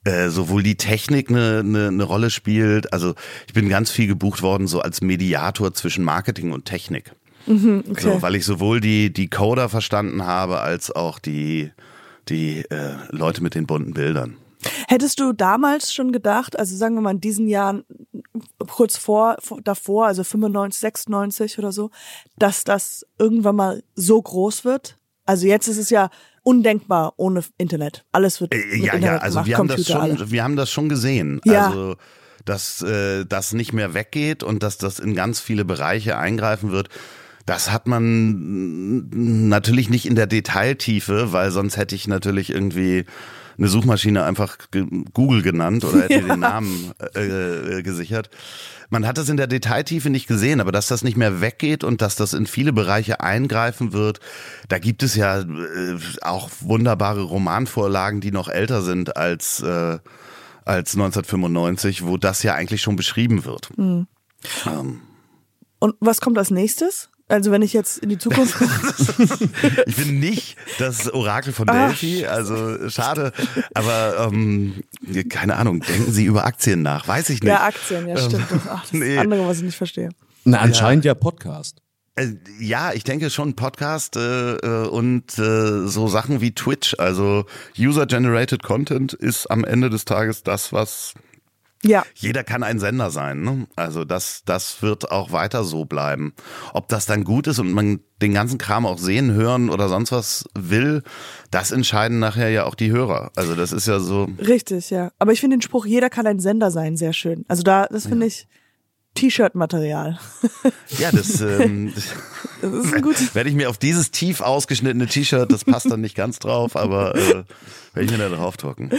[0.05, 2.93] äh, sowohl die Technik eine, eine, eine Rolle spielt.
[2.93, 3.15] Also
[3.49, 7.13] ich bin ganz viel gebucht worden, so als Mediator zwischen Marketing und Technik.
[7.47, 8.01] Okay.
[8.01, 11.71] So, weil ich sowohl die, die Coder verstanden habe, als auch die,
[12.29, 14.37] die äh, Leute mit den bunten Bildern.
[14.89, 17.85] Hättest du damals schon gedacht, also sagen wir mal in diesen Jahren
[18.69, 21.91] kurz vor, vor davor, also 95, 96 oder so,
[22.39, 24.99] dass das irgendwann mal so groß wird?
[25.25, 26.11] Also jetzt ist es ja
[26.43, 28.05] undenkbar ohne Internet.
[28.13, 30.31] Alles wird Äh, ja, Internet ja, also gemacht, wir haben das schon, alle.
[30.31, 31.41] wir haben das schon gesehen.
[31.45, 31.67] Ja.
[31.67, 31.97] Also
[32.47, 36.89] dass äh, das nicht mehr weggeht und dass das in ganz viele Bereiche eingreifen wird.
[37.47, 43.07] Das hat man natürlich nicht in der Detailtiefe, weil sonst hätte ich natürlich irgendwie
[43.59, 44.59] eine Suchmaschine einfach
[45.15, 48.31] Google genannt oder hätte den Namen äh, äh, gesichert.
[48.91, 52.03] Man hat das in der Detailtiefe nicht gesehen, aber dass das nicht mehr weggeht und
[52.03, 54.21] dass das in viele Bereiche eingreifen wird,
[54.69, 59.99] da gibt es ja äh, auch wunderbare Romanvorlagen, die noch älter sind als, äh,
[60.65, 63.71] als 1995, wo das ja eigentlich schon beschrieben wird.
[63.79, 64.07] Mhm.
[64.67, 65.01] Ähm,
[65.79, 67.09] Und was kommt als nächstes?
[67.29, 68.73] Also wenn ich jetzt in die Zukunft gucke.
[69.87, 73.33] ich bin nicht das Orakel von Ach, Delphi, also schade,
[73.75, 74.75] aber ähm,
[75.29, 77.51] keine Ahnung, denken Sie über Aktien nach, weiß ich nicht.
[77.51, 78.51] ja, Aktien, ja stimmt.
[78.51, 79.19] Das, ach, das nee.
[79.19, 80.11] andere, was ich nicht verstehe.
[80.45, 81.83] Na, anscheinend ja, Podcast.
[82.15, 87.45] Äh, Ja, ich denke schon Podcast äh, äh, und äh, so Sachen wie Twitch, also
[87.77, 91.15] User-Generated Content ist am Ende des Tages das, was
[91.89, 92.05] Ja.
[92.15, 93.43] Jeder kann ein Sender sein.
[93.43, 93.67] Ne?
[93.77, 96.35] Also das, das wird auch weiter so bleiben.
[96.73, 100.13] Ob das dann gut ist und man den ganzen Kram auch sehen, hören oder sonst
[100.13, 101.03] was will,
[101.51, 103.31] das entscheiden nachher ja auch die Hörer.
[103.37, 104.29] Also das ist ja so.
[104.39, 105.11] Richtig, ja.
[105.19, 107.45] Aber ich finde den Spruch, jeder kann ein Sender sein, sehr schön.
[107.49, 108.47] Also da, das finde ich
[109.15, 110.19] T-Shirt-Material.
[110.99, 111.93] Ja, das, ähm,
[112.63, 113.35] Das ist ein gutes.
[113.35, 117.15] werde ich mir auf dieses tief ausgeschnittene T-Shirt, das passt dann nicht ganz drauf, aber
[117.15, 117.45] äh,
[117.93, 118.91] werde ich mir da drauf drucken.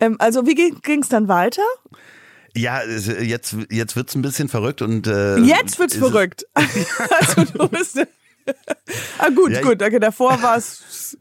[0.00, 1.62] Ähm, also wie ging es dann weiter?
[2.56, 6.46] Ja, jetzt, jetzt wird's ein bisschen verrückt und äh, Jetzt wird's verrückt.
[6.54, 7.98] also du bist.
[9.18, 9.82] ah gut, Ja, ich- gut.
[9.82, 11.16] Okay, davor war es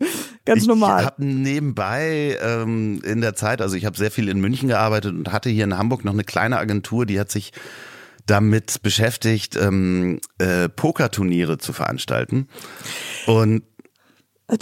[0.46, 1.06] ganz ich normal.
[1.06, 5.32] habe nebenbei ähm, in der Zeit, also ich habe sehr viel in München gearbeitet und
[5.32, 7.52] hatte hier in Hamburg noch eine kleine Agentur, die hat sich
[8.28, 12.48] damit beschäftigt, ähm, äh, Pokerturniere zu veranstalten.
[13.28, 13.64] Und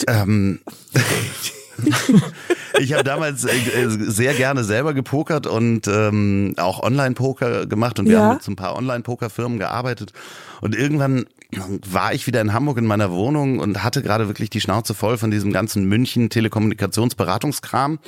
[0.08, 0.60] ähm,
[2.80, 8.08] ich habe damals äh, äh, sehr gerne selber gepokert und ähm, auch Online-Poker gemacht und
[8.08, 8.22] wir Ja.
[8.24, 10.14] haben mit so ein paar Online-Poker-Firmen gearbeitet.
[10.62, 11.26] Und irgendwann
[11.86, 15.18] war ich wieder in Hamburg in meiner Wohnung und hatte gerade wirklich die Schnauze voll
[15.18, 18.00] von diesem ganzen München Telekommunikationsberatungskram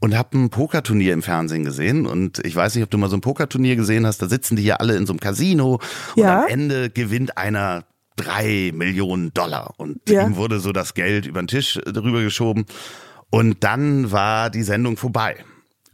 [0.00, 3.16] und habe ein Pokerturnier im Fernsehen gesehen und ich weiß nicht, ob du mal so
[3.16, 5.80] ein Pokerturnier gesehen hast, da sitzen die ja alle in so einem Casino
[6.14, 6.42] und Ja.
[6.44, 7.84] am Ende gewinnt einer
[8.18, 10.26] drei Millionen Dollar und Ja.
[10.26, 12.66] ihm wurde so das Geld über den Tisch äh, drüber geschoben
[13.30, 15.36] und dann war die Sendung vorbei.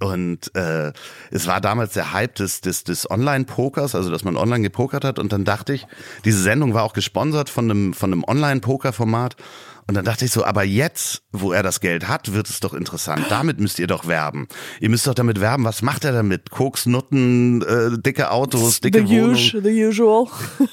[0.01, 0.93] Und äh,
[1.31, 5.19] es war damals der Hype des, des, des Online-Pokers, also dass man online gepokert hat.
[5.19, 5.87] Und dann dachte ich,
[6.25, 9.37] diese Sendung war auch gesponsert von einem, von einem Online-Poker-Format.
[9.87, 12.73] Und dann dachte ich so, aber jetzt, wo er das Geld hat, wird es doch
[12.73, 13.27] interessant.
[13.29, 14.49] Damit müsst ihr doch werben.
[14.81, 15.65] Ihr müsst doch damit werben.
[15.65, 16.51] Was macht er damit?
[16.51, 19.31] Koks, Nutten, äh, dicke Autos, The, dicke Wohnung.
[19.33, 20.27] us the usual.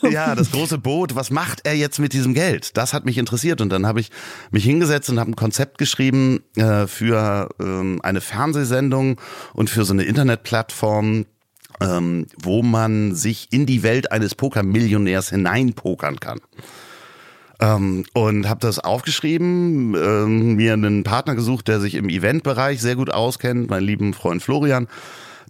[0.09, 1.15] Ja, das große Boot.
[1.15, 2.77] Was macht er jetzt mit diesem Geld?
[2.77, 4.11] Das hat mich interessiert und dann habe ich
[4.49, 9.19] mich hingesetzt und habe ein Konzept geschrieben äh, für ähm, eine Fernsehsendung
[9.53, 11.25] und für so eine Internetplattform,
[11.81, 16.39] ähm, wo man sich in die Welt eines Pokermillionärs hineinpokern kann.
[17.61, 22.95] Ähm, und habe das aufgeschrieben, ähm, mir einen Partner gesucht, der sich im Eventbereich sehr
[22.95, 24.87] gut auskennt, meinen lieben Freund Florian,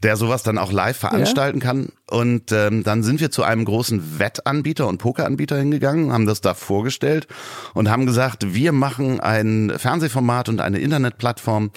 [0.03, 1.89] der sowas dann auch live veranstalten kann.
[2.09, 6.53] Und ähm, dann sind wir zu einem großen Wettanbieter und Pokeranbieter hingegangen, haben das da
[6.53, 7.27] vorgestellt
[7.73, 11.71] und haben gesagt, wir machen ein Fernsehformat und eine Internetplattform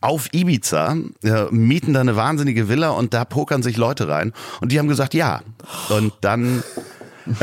[0.00, 4.34] auf Ibiza, äh, mieten da eine wahnsinnige Villa und da pokern sich Leute rein.
[4.60, 5.40] Und die haben gesagt, ja.
[5.88, 6.62] Und dann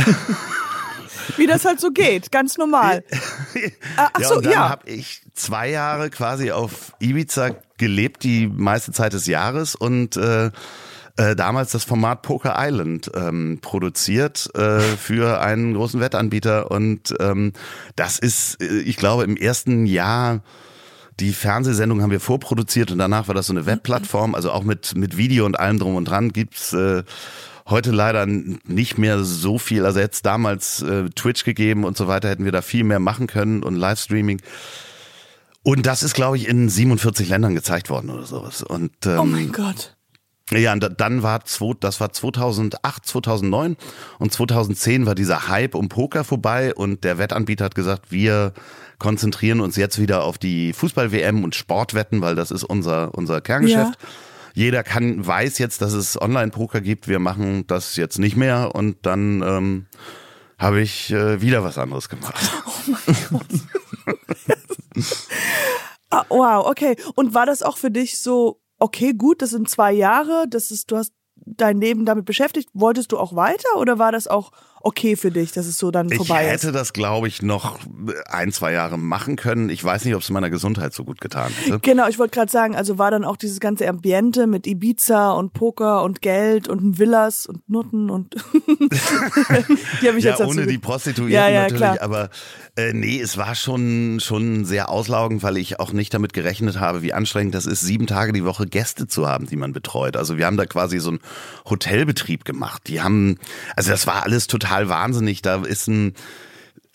[1.36, 3.04] Wie das halt so geht, ganz normal.
[3.98, 4.70] Ah, Ach ja, und dann ja.
[4.70, 10.52] habe ich zwei Jahre quasi auf Ibiza gelebt, die meiste Zeit des Jahres und äh,
[11.18, 17.54] äh, damals das Format Poker Island ähm, produziert äh, für einen großen Wettanbieter und ähm,
[17.96, 20.42] das ist, äh, ich glaube, im ersten Jahr
[21.20, 24.96] die Fernsehsendung haben wir vorproduziert und danach war das so eine Webplattform, also auch mit,
[24.96, 27.04] mit Video und allem drum und dran gibt's äh,
[27.70, 29.86] heute leider nicht mehr so viel.
[29.86, 33.28] Also jetzt damals äh, Twitch gegeben und so weiter, hätten wir da viel mehr machen
[33.28, 34.42] können und Livestreaming.
[35.64, 38.64] Und das ist, glaube ich, in 47 Ländern gezeigt worden oder sowas.
[38.64, 39.98] Und ähm, Oh mein Gott.
[40.52, 43.76] ja, und da- dann war zwo- das war 2008, 2009
[44.20, 48.54] und 2010 war dieser Hype um Poker vorbei und der Wettanbieter hat gesagt, wir
[48.98, 54.00] konzentrieren uns jetzt wieder auf die Fußball-WM und Sportwetten, weil das ist unser unser Kerngeschäft.
[54.58, 57.08] Jeder kann weiß jetzt, dass es Online-Poker gibt.
[57.08, 59.86] Wir machen das jetzt nicht mehr und dann ähm,
[60.58, 62.34] habe ich äh, wieder was anderes gemacht.
[66.10, 66.96] Ah, wow, okay.
[67.16, 70.90] Und war das auch für dich so, okay, gut, das sind zwei Jahre, das ist,
[70.90, 72.70] du hast dein Leben damit beschäftigt.
[72.74, 74.54] Wolltest du auch weiter oder war das auch
[74.88, 76.74] okay für dich, dass es so dann Ich vorbei hätte ist?
[76.76, 77.78] das, glaube ich, noch
[78.28, 79.70] ein, zwei Jahre machen können.
[79.70, 81.80] Ich weiß nicht, ob es meiner Gesundheit so gut getan hätte.
[81.80, 85.52] Genau, ich wollte gerade sagen, also war dann auch dieses ganze Ambiente mit Ibiza und
[85.54, 88.36] Poker und Geld und Villas und Nutten und
[90.02, 92.02] die habe ich ja, jetzt ohne die Prostituierten Ja, ja, natürlich, klar.
[92.02, 92.30] aber
[92.76, 97.02] äh, nee, es war schon schon sehr auslaugend, weil ich auch nicht damit gerechnet habe,
[97.02, 100.16] wie anstrengend das ist, sieben Tage die Woche Gäste zu haben, die man betreut.
[100.16, 101.20] Also wir haben da quasi so einen
[101.70, 102.84] Hotelbetrieb gemacht.
[102.88, 103.38] Die haben,
[103.76, 105.42] also das war alles total wahnsinnig.
[105.42, 106.14] Da ist ein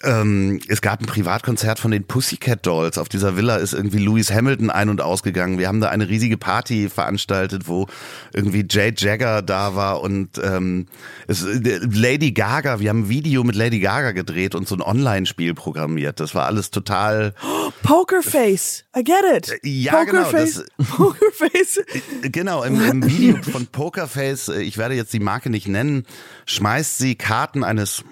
[0.03, 2.99] ähm, es gab ein Privatkonzert von den Pussycat Dolls.
[2.99, 5.59] Auf dieser Villa ist irgendwie Lewis Hamilton ein- und ausgegangen.
[5.59, 7.87] Wir haben da eine riesige Party veranstaltet, wo
[8.33, 10.87] irgendwie Jay Jagger da war und ähm,
[11.27, 12.81] es, äh, Lady Gaga.
[12.81, 16.21] Wir haben ein Video mit Lady Gaga gedreht und so ein Online-Spiel programmiert.
[16.21, 17.35] Das war alles total
[17.83, 18.85] Pokerface.
[18.97, 19.59] I get it.
[19.63, 20.65] Ja, genau, Pokerface.
[20.97, 21.81] Pokerface.
[22.23, 26.07] Genau, im, im Video von Pokerface, äh, ich werde jetzt die Marke nicht nennen,
[26.47, 28.05] schmeißt sie Karten eines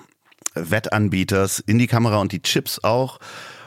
[0.54, 3.18] Wettanbieters in die Kamera und die Chips auch.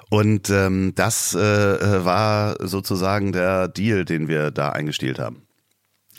[0.10, 5.48] Und ähm, das äh, äh, war sozusagen der Deal, den wir da eingestielt haben.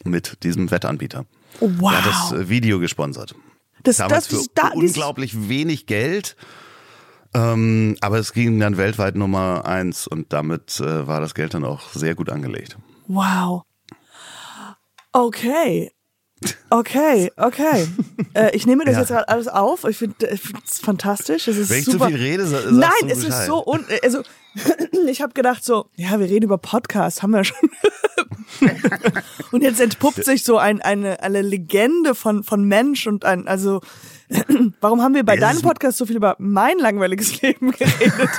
[0.03, 1.27] mit diesem Wettanbieter.
[1.61, 1.93] Wow.
[1.93, 3.35] Er hat das äh, Video gesponsert.
[3.85, 6.37] Das, Damals das, für da, unglaublich wenig Geld.
[7.35, 11.65] Ähm, aber es ging dann weltweit Nummer eins und damit äh, war das Geld dann
[11.65, 12.77] auch sehr gut angelegt.
[13.07, 13.63] Wow.
[15.13, 15.93] Okay.
[16.71, 17.87] Okay, okay.
[18.35, 19.01] äh, ich nehme das Ja.
[19.01, 19.85] jetzt gerade alles auf.
[19.85, 21.47] Ich finde es fantastisch.
[21.49, 22.09] Es ist Wenn ich zu super.
[22.09, 24.23] viel rede, sa- sagst Nein, du es ist so un also
[25.09, 27.57] ich habe gedacht so, ja, wir reden über Podcasts, haben wir schon.
[29.53, 33.81] und jetzt entpuppt sich so ein, eine eine Legende von von Mensch und ein also
[34.81, 38.31] warum haben wir bei Ja, deinem Podcast so viel über mein langweiliges Leben geredet?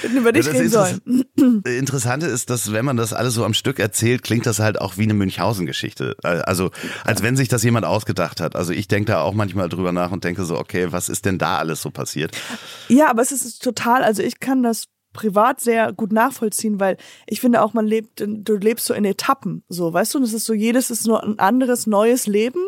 [0.00, 1.24] Hätten über dich Ja, reden sollen.
[1.36, 4.80] Interess- Interessante ist, dass wenn man das alles so am Stück erzählt, klingt das halt
[4.80, 6.16] auch wie eine Münchhausen-Geschichte.
[6.22, 6.70] Also
[7.04, 8.56] als wenn sich das jemand ausgedacht hat.
[8.56, 11.38] Also ich denke da auch manchmal drüber nach und denke so, okay, was ist denn
[11.38, 12.36] da alles so passiert?
[12.88, 17.40] Ja, aber es ist total, also ich kann das privat sehr gut nachvollziehen, weil ich
[17.40, 20.44] finde auch, man lebt, du lebst so in Etappen, so, weißt du, und es ist
[20.44, 22.60] so, jedes ist nur ein anderes, neues Leben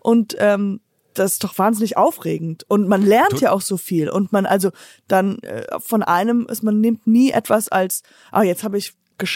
[0.00, 0.80] und ähm,
[1.14, 2.64] das ist doch wahnsinnig aufregend.
[2.68, 4.10] Und man lernt ja auch so viel.
[4.10, 4.70] Und man also
[5.08, 8.94] dann äh, von einem ist man nimmt nie etwas als ah jetzt habe ich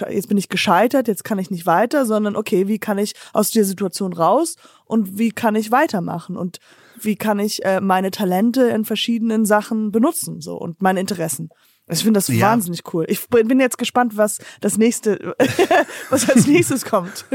[0.08, 3.52] jetzt bin ich gescheitert jetzt kann ich nicht weiter sondern okay wie kann ich aus
[3.52, 6.36] der Situation raus und wie kann ich weitermachen?
[6.36, 6.58] Und
[7.00, 11.50] wie kann ich äh, meine Talente in verschiedenen Sachen benutzen so und meine Interessen
[11.90, 12.48] ich finde das Ja.
[12.50, 13.04] wahnsinnig cool.
[13.08, 15.34] Ich bin jetzt gespannt, was das nächste,
[16.10, 17.24] was als nächstes kommt.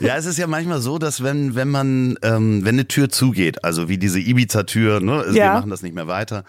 [0.00, 3.64] Ja, es ist ja manchmal so, dass wenn, wenn man, ähm, wenn eine Tür zugeht,
[3.64, 5.54] also wie diese Ibiza-Tür, ne, also wir Ja.
[5.54, 6.44] machen das nicht mehr weiter,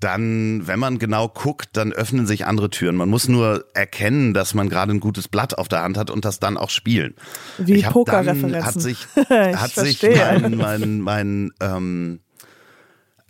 [0.00, 2.96] dann, wenn man genau guckt, dann öffnen sich andere Türen.
[2.96, 6.24] Man muss nur erkennen, dass man gerade ein gutes Blatt auf der Hand hat und
[6.24, 7.14] das dann auch spielen.
[7.58, 8.64] Wie Pokerreferenzen.
[8.64, 10.40] Hat sich, Ich hat sich verstehe.
[10.40, 12.20] mein, mein, mein ähm,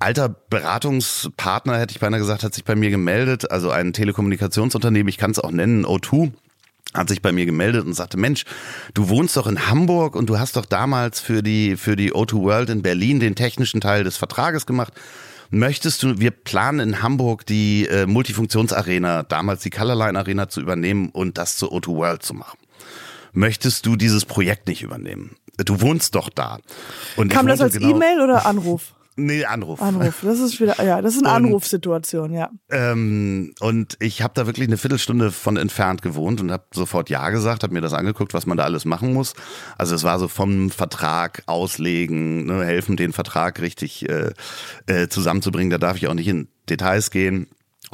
[0.02, 5.18] alter Beratungspartner, hätte ich beinahe gesagt, hat sich bei mir gemeldet, also ein Telekommunikationsunternehmen, ich
[5.18, 6.32] kann es auch nennen, O2
[6.94, 8.44] hat sich bei mir gemeldet und sagte, Mensch,
[8.92, 12.42] du wohnst doch in Hamburg und du hast doch damals für die, für die O2
[12.42, 14.92] World in Berlin den technischen Teil des Vertrages gemacht.
[15.50, 21.08] Möchtest du, wir planen in Hamburg die äh, Multifunktionsarena, damals die Colorline Arena zu übernehmen
[21.10, 22.58] und das zur O2 World zu machen.
[23.32, 25.36] Möchtest du dieses Projekt nicht übernehmen?
[25.56, 26.58] Du wohnst doch da.
[27.16, 28.92] Und Kam das als genau- E-Mail oder Anruf?
[29.16, 29.82] Nee, Anruf.
[29.82, 30.20] Anruf.
[30.22, 32.50] Das ist wieder, ja, das ist eine Und- Anrufsituation, ja.
[32.70, 37.28] Ähm, und ich habe da wirklich eine Viertelstunde von entfernt gewohnt und habe sofort Ja
[37.30, 39.34] gesagt, habe mir das angeguckt, was man da alles machen muss.
[39.76, 44.32] Also es war so vom Vertrag auslegen, ne, helfen, den Vertrag richtig äh,
[44.86, 45.70] äh, zusammenzubringen.
[45.70, 47.48] Da darf ich auch nicht in Details gehen.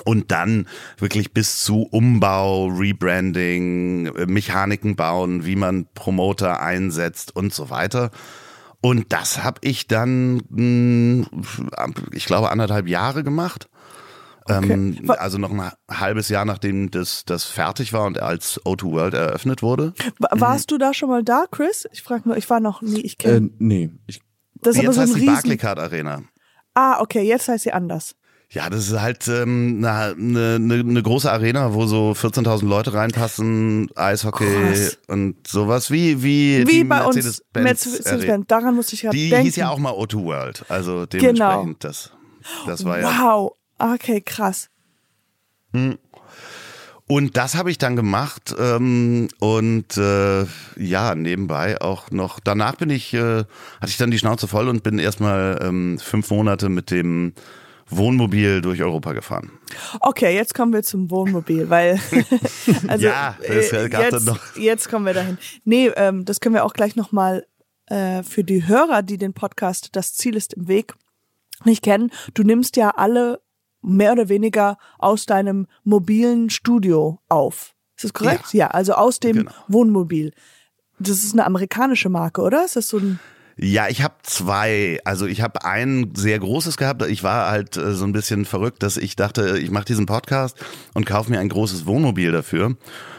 [0.05, 7.53] Und dann wirklich bis zu Umbau, Rebranding, äh, Mechaniken bauen, wie man Promoter einsetzt und
[7.53, 8.13] so weiter.
[8.81, 11.27] Und das habe ich dann, mh,
[12.13, 13.69] ich glaube, anderthalb Jahre gemacht.
[14.49, 18.85] Ähm, Wa- also noch ein halbes Jahr, nachdem das, das fertig war und als O2
[18.93, 19.93] World eröffnet wurde.
[20.19, 21.87] Wa- Warst du da schon mal da, Chris?
[21.93, 23.51] Ich frage nur, ich war noch nie, ich Äh, kenne.
[23.59, 24.21] nee, ich,
[24.63, 25.33] das ist aber Jetzt so ein heißt die Riesen.
[25.35, 26.23] Barclaycard Arena.
[26.73, 28.15] Ah, okay, jetzt heißt sie anders.
[28.51, 33.91] Ja, das ist halt ähm, eine, eine, eine große Arena, wo so 14.000 Leute reinpassen,
[33.95, 34.99] Eishockey Krass.
[35.07, 38.27] und sowas wie wie, Wie die bei uns Mercedes-Benz Mercedes Arena.
[38.33, 38.45] Benz.
[38.49, 39.45] Daran musste ich gerade Die denken.
[39.45, 41.35] hieß ja auch mal O2 World, also Genau.
[41.61, 42.13] dementsprechend das.
[42.67, 43.53] Das war ja Wow.
[43.79, 44.71] Okay, krass.
[47.07, 50.45] Und das habe ich dann gemacht ähm, und äh,
[50.77, 52.41] ja, nebenbei auch noch.
[52.41, 53.45] Danach bin ich, äh,
[53.81, 57.33] hatte ich dann die Schnauze voll und bin erstmal ähm, fünf Monate mit dem
[57.91, 59.51] Wohnmobil durch Europa gefahren.
[60.01, 62.01] Okay, jetzt kommen wir zum Wohnmobil, weil
[62.89, 65.39] also Ja, es äh, gab dann jetzt, noch- jetzt kommen wir dahin.
[65.65, 67.47] Nee, ähm, das können wir auch gleich nochmal
[67.87, 70.95] äh, für die Hörer, die den Podcast Das Ziel ist im Weg
[71.65, 72.11] nicht kennen.
[72.35, 73.41] Du nimmst ja alle
[73.83, 77.75] mehr oder weniger aus deinem mobilen Studio auf.
[77.97, 78.53] Ist das korrekt?
[78.53, 79.53] Ja, also aus dem Genau.
[79.69, 80.33] Wohnmobil.
[81.01, 82.65] Das ist eine amerikanische Marke, oder?
[82.65, 83.19] Ist das so ein
[83.61, 85.01] Ja, ich habe zwei.
[85.05, 87.03] Also ich habe ein sehr großes gehabt.
[87.09, 90.57] Ich war halt äh, so ein bisschen verrückt, dass ich dachte, ich mache diesen Podcast
[90.95, 92.77] und kaufe mir ein großes Wohnmobil dafür.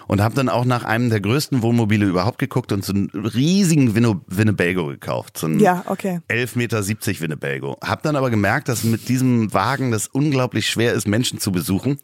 [0.07, 3.93] Und habe dann auch nach einem der größten Wohnmobile überhaupt geguckt und so einen riesigen
[3.95, 5.37] Winno- Winnebago gekauft.
[5.37, 6.21] So ein Ja, okay.
[6.29, 6.81] 11,70 Meter
[7.21, 7.77] Winnebago.
[7.83, 11.99] Hab dann aber gemerkt, dass mit diesem Wagen das unglaublich schwer ist, Menschen zu besuchen.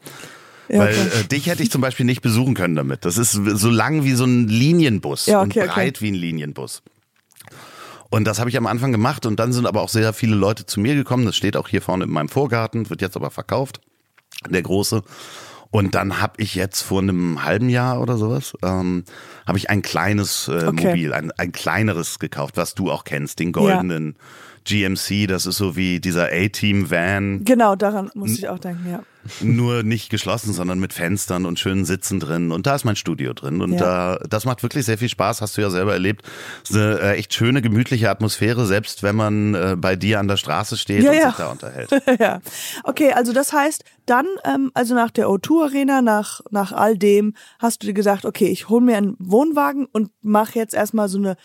[0.67, 1.19] Ja, Weil okay.
[1.21, 3.05] äh, dich hätte ich zum Beispiel nicht besuchen können damit.
[3.05, 5.71] Das ist so lang wie so ein Linienbus Ja, und okay, okay.
[5.73, 6.83] breit wie ein Linienbus.
[8.15, 10.65] Und das habe ich am Anfang gemacht und dann sind aber auch sehr viele Leute
[10.65, 11.25] zu mir gekommen.
[11.25, 13.81] Das steht auch hier vorne in meinem Vorgarten, wird jetzt aber verkauft,
[14.49, 15.03] der große.
[15.69, 19.03] Und dann habe ich jetzt vor einem halben Jahr oder sowas, ähm,
[19.45, 20.87] habe ich ein kleines äh, Okay.
[20.87, 24.15] Mobil, ein, ein kleineres gekauft, was du auch kennst, den goldenen
[24.63, 27.43] GMC, das ist so wie dieser A-Team-Van.
[27.43, 29.03] Genau, daran muss ich auch denken, ja.
[29.41, 32.51] Nur nicht geschlossen, sondern mit Fenstern und schönen Sitzen drin.
[32.51, 33.61] Und da ist mein Studio drin.
[33.61, 34.17] Und Ja.
[34.17, 36.23] da, das macht wirklich sehr viel Spaß, hast du ja selber erlebt.
[36.63, 40.27] Es ist eine äh, echt schöne, gemütliche Atmosphäre, selbst wenn man äh, bei dir an
[40.27, 41.27] der Straße steht Ja, und ja.
[41.29, 41.89] sich da unterhält.
[42.19, 42.39] ja.
[42.83, 47.33] Okay, also das heißt, dann, ähm, also nach der O2 Arena, nach, nach all dem,
[47.59, 51.17] hast du dir gesagt, okay, ich hole mir einen Wohnwagen und mache jetzt erstmal so
[51.17, 51.35] eine,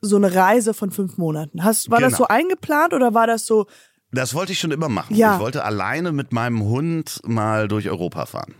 [0.00, 1.64] so eine Reise von fünf Monaten.
[1.64, 2.18] Hast, war das Genau.
[2.18, 3.66] so eingeplant oder war das so,
[4.12, 5.14] Das wollte ich schon immer machen.
[5.16, 5.34] Ja.
[5.34, 8.54] Ich wollte alleine mit meinem Hund mal durch Europa fahren.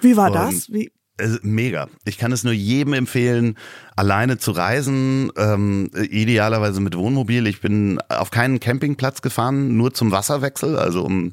[0.00, 0.72] wie war Und- das?
[0.72, 0.92] Wie,
[1.42, 1.88] mega.
[2.04, 3.56] Ich kann es nur jedem empfehlen,
[3.96, 7.46] alleine zu reisen, ähm, idealerweise mit Wohnmobil.
[7.46, 11.32] Ich bin auf keinen Campingplatz gefahren, nur zum Wasserwechsel, also um,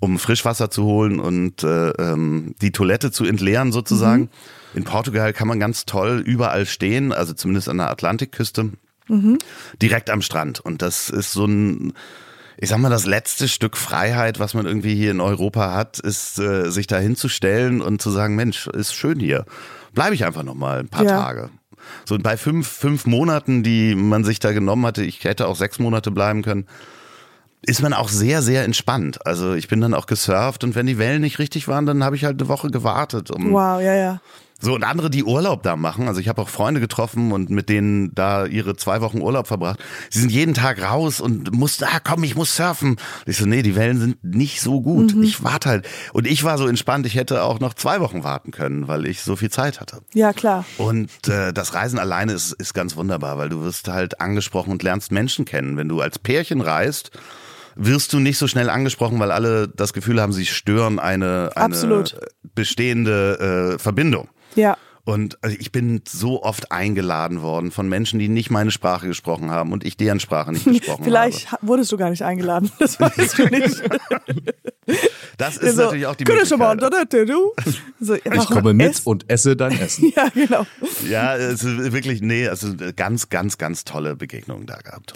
[0.00, 4.28] um Frischwasser zu holen und äh, ähm, die Toilette zu entleeren sozusagen.
[4.74, 8.72] In Portugal kann man ganz toll überall stehen, also zumindest an der Atlantikküste,
[9.80, 10.60] direkt am Strand.
[10.60, 11.92] Und das ist so ein,
[12.58, 16.38] ich sag mal, das letzte Stück Freiheit, was man irgendwie hier in Europa hat, ist,
[16.38, 19.44] äh, sich da hinzustellen und zu sagen, Mensch, ist schön hier.
[19.92, 21.22] Bleibe ich einfach noch mal ein paar Ja.
[21.22, 21.50] Tage.
[22.04, 25.78] So bei fünf, fünf Monaten, die man sich da genommen hatte, ich hätte auch sechs
[25.78, 26.66] Monate bleiben können,
[27.62, 29.24] ist man auch sehr, sehr entspannt.
[29.26, 32.16] Also ich bin dann auch gesurft und wenn die Wellen nicht richtig waren, dann habe
[32.16, 33.30] ich halt eine Woche gewartet.
[33.30, 34.20] Um, wow, ja, ja.
[34.58, 37.68] So, und andere, die Urlaub da machen, also ich habe auch Freunde getroffen und mit
[37.68, 39.78] denen da ihre zwei Wochen Urlaub verbracht.
[40.08, 42.96] Sie sind jeden Tag raus und mussten, ah komm, ich muss surfen.
[43.26, 45.14] Ich so, nee, die Wellen sind nicht so gut.
[45.22, 45.88] Ich warte halt.
[46.14, 49.20] Und ich war so entspannt, ich hätte auch noch zwei Wochen warten können, weil ich
[49.20, 49.98] so viel Zeit hatte.
[50.14, 50.64] Ja, klar.
[50.78, 54.82] Und äh, das Reisen alleine ist, ist ganz wunderbar, weil du wirst halt angesprochen und
[54.82, 55.76] lernst Menschen kennen.
[55.76, 57.10] Wenn du als Pärchen reist,
[57.74, 61.66] wirst du nicht so schnell angesprochen, weil alle das Gefühl haben, sie stören eine, eine
[61.66, 62.16] Absolut.
[62.54, 64.28] bestehende äh, Verbindung.
[64.54, 64.76] Ja.
[65.04, 69.52] Und also ich bin so oft eingeladen worden von Menschen, die nicht meine Sprache gesprochen
[69.52, 71.62] haben und ich deren Sprache nicht gesprochen Vielleicht habe.
[71.62, 72.72] ha- wurdest du gar nicht eingeladen.
[72.80, 73.82] Das weißt du nicht.
[75.38, 76.94] Das ist so, natürlich auch die "Können schon mal Möglichkeit.
[77.10, 80.12] unter der Tür, du?" So, Ich komme mit ess- und esse dein Essen.
[80.16, 80.64] Ja, genau.
[81.08, 85.12] Ja, es ist wirklich, nee, also ganz, ganz, ganz tolle Begegnungen da gehabt.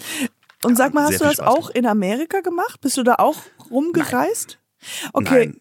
[0.64, 2.80] Und sag mal, hast du das Spaß auch in Amerika gemacht?
[2.82, 3.38] Bist du da auch
[3.70, 4.58] rumgereist?
[5.14, 5.46] Okay.
[5.46, 5.60] Nein.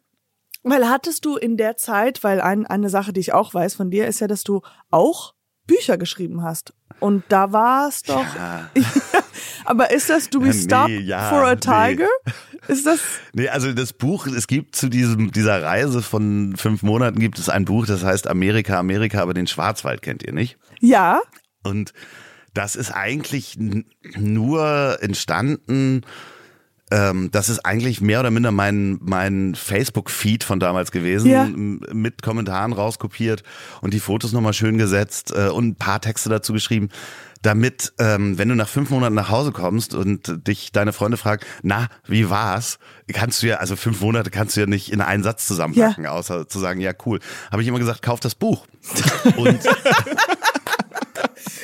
[0.63, 3.89] Weil hattest du in der Zeit, weil ein, eine Sache, die ich auch weiß von
[3.89, 5.33] dir, ist ja, dass du auch
[5.67, 6.73] Bücher geschrieben hast.
[6.99, 8.25] Und da war es doch.
[8.35, 8.69] Ja.
[9.65, 11.59] Aber ist das Do We Stop nee, ja, for a nee.
[11.59, 12.09] Tiger?
[12.67, 12.99] Ist das.
[13.33, 17.47] Nee, also das Buch, es gibt zu diesem, dieser Reise von fünf Monaten gibt es
[17.47, 20.57] ein Buch, das heißt Amerika, Amerika, aber den Schwarzwald kennt ihr nicht.
[20.81, 21.21] Ja,
[21.63, 21.93] Und
[22.53, 23.57] das ist eigentlich
[24.17, 26.01] nur entstanden,
[26.91, 31.45] ähm, das ist eigentlich mehr oder minder mein, mein Facebook-Feed von damals gewesen, Ja.
[31.45, 33.43] mit Kommentaren rauskopiert
[33.81, 36.89] und die Fotos nochmal schön gesetzt äh, und ein paar Texte dazu geschrieben,
[37.41, 41.41] damit, ähm, wenn du nach fünf Monaten nach Hause kommst und dich deine Freunde fragen,
[41.61, 42.79] na, wie war's?
[43.13, 46.49] Kannst du ja, also fünf Monate kannst du ja nicht in einen Satz zusammenpacken, außer
[46.49, 47.19] zu sagen, ja cool.
[47.49, 48.65] Habe ich immer gesagt, kauf das Buch.
[49.37, 49.57] Und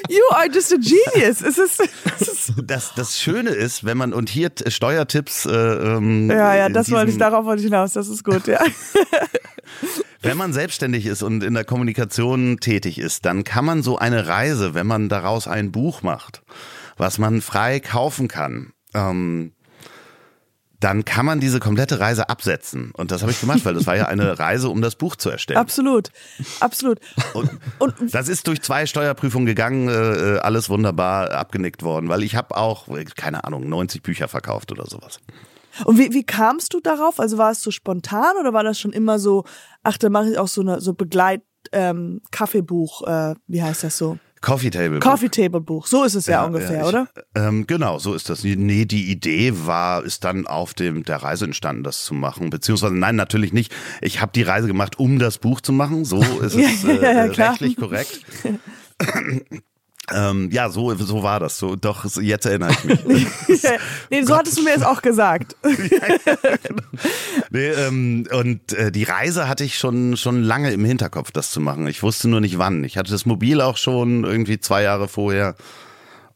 [0.10, 1.42] you are just a genius.
[1.42, 1.82] Es ist,
[2.20, 6.56] es ist Das, das Schöne ist, wenn man, und hier t- Steuertipps, äh, ähm, ja,
[6.56, 7.94] ja, das wollte ich, darauf wollte ich hinaus.
[7.94, 8.60] Das ist gut, ja.
[10.22, 14.28] Wenn man selbstständig ist und in der Kommunikation tätig ist, dann kann man so eine
[14.28, 16.42] Reise, wenn man daraus ein Buch macht,
[16.98, 19.52] was man frei kaufen kann, ähm,
[20.86, 22.92] dann kann man diese komplette Reise absetzen.
[22.96, 25.32] Und das habe ich gemacht, weil das war ja eine Reise, um das Buch zu
[25.32, 25.58] erstellen.
[25.58, 26.12] Absolut.
[26.60, 27.00] Absolut.
[27.34, 32.36] Und Und das ist durch zwei Steuerprüfungen gegangen, äh, alles wunderbar abgenickt worden, weil ich
[32.36, 35.18] habe auch, äh, keine Ahnung, 90 Bücher verkauft oder sowas.
[35.86, 37.20] Und wie, wie kamst du darauf?
[37.20, 39.44] Also war es so spontan oder war das schon immer so,
[39.82, 43.98] ach, dann mache ich auch so eine so Begleit ähm, Kaffeebuch, äh, wie heißt das
[43.98, 44.20] so?
[44.46, 45.00] Coffee Table.
[45.00, 45.88] Coffee Table Buch.
[45.88, 47.08] So ist es ja, ungefähr, ich, oder?
[47.34, 48.44] Ähm, genau, so ist das.
[48.44, 52.52] Nee, die Idee war, ist dann auf dem der Reise entstanden, das zu machen.
[52.52, 53.74] Beziehungsweise, nein, natürlich nicht.
[54.02, 56.06] Ich habe die Reise gemacht, um das Buch zu machen.
[56.06, 58.22] So ist Ja, es ja, äh, ja, rechtlich korrekt.
[60.14, 61.58] ähm, ja, so, so war das.
[61.58, 63.28] So, doch, so, jetzt erinnere ich mich.
[64.10, 65.56] nee, so hattest du mir jetzt auch gesagt.
[67.50, 71.60] nee, ähm, und äh, die Reise hatte ich schon, schon lange im Hinterkopf, das zu
[71.60, 71.88] machen.
[71.88, 72.84] Ich wusste nur nicht wann.
[72.84, 75.56] Ich hatte das Mobil auch schon irgendwie zwei Jahre vorher.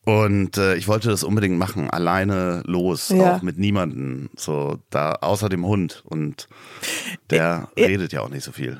[0.05, 3.35] Und äh, ich wollte das unbedingt machen, alleine los, Ja.
[3.35, 6.47] auch mit niemanden, so da außer dem Hund und
[7.29, 8.79] der äh, redet ja auch nicht so viel.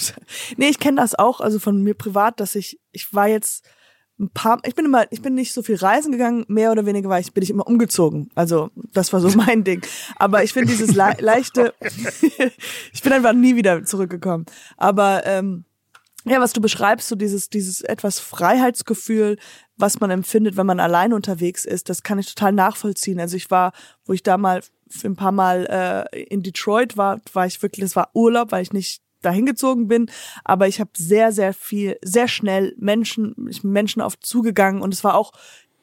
[0.56, 3.64] nee, ich kenne das auch, also von mir privat, dass ich, ich war jetzt
[4.18, 7.08] ein paar, ich bin immer, ich bin nicht so viel reisen gegangen, mehr oder weniger
[7.08, 8.30] war ich, bin ich immer umgezogen.
[8.34, 9.82] Also, das war so mein Ding.
[10.16, 11.74] Aber ich finde dieses le leichte,
[12.92, 14.46] ich bin einfach nie wieder zurückgekommen.
[14.76, 15.64] Aber, ähm,
[16.24, 19.38] ja, was du beschreibst, so dieses, dieses etwas Freiheitsgefühl,
[19.76, 21.88] was man empfindet, wenn man allein unterwegs ist.
[21.88, 23.20] Das kann ich total nachvollziehen.
[23.20, 23.72] Also ich war,
[24.04, 27.84] wo ich da mal für ein paar Mal äh, in Detroit war, war ich wirklich,
[27.84, 30.10] das war Urlaub, weil ich nicht dahin gezogen bin,
[30.44, 34.94] aber ich habe sehr, sehr viel, sehr schnell Menschen, ich bin Menschen auf zugegangen und
[34.94, 35.32] es war auch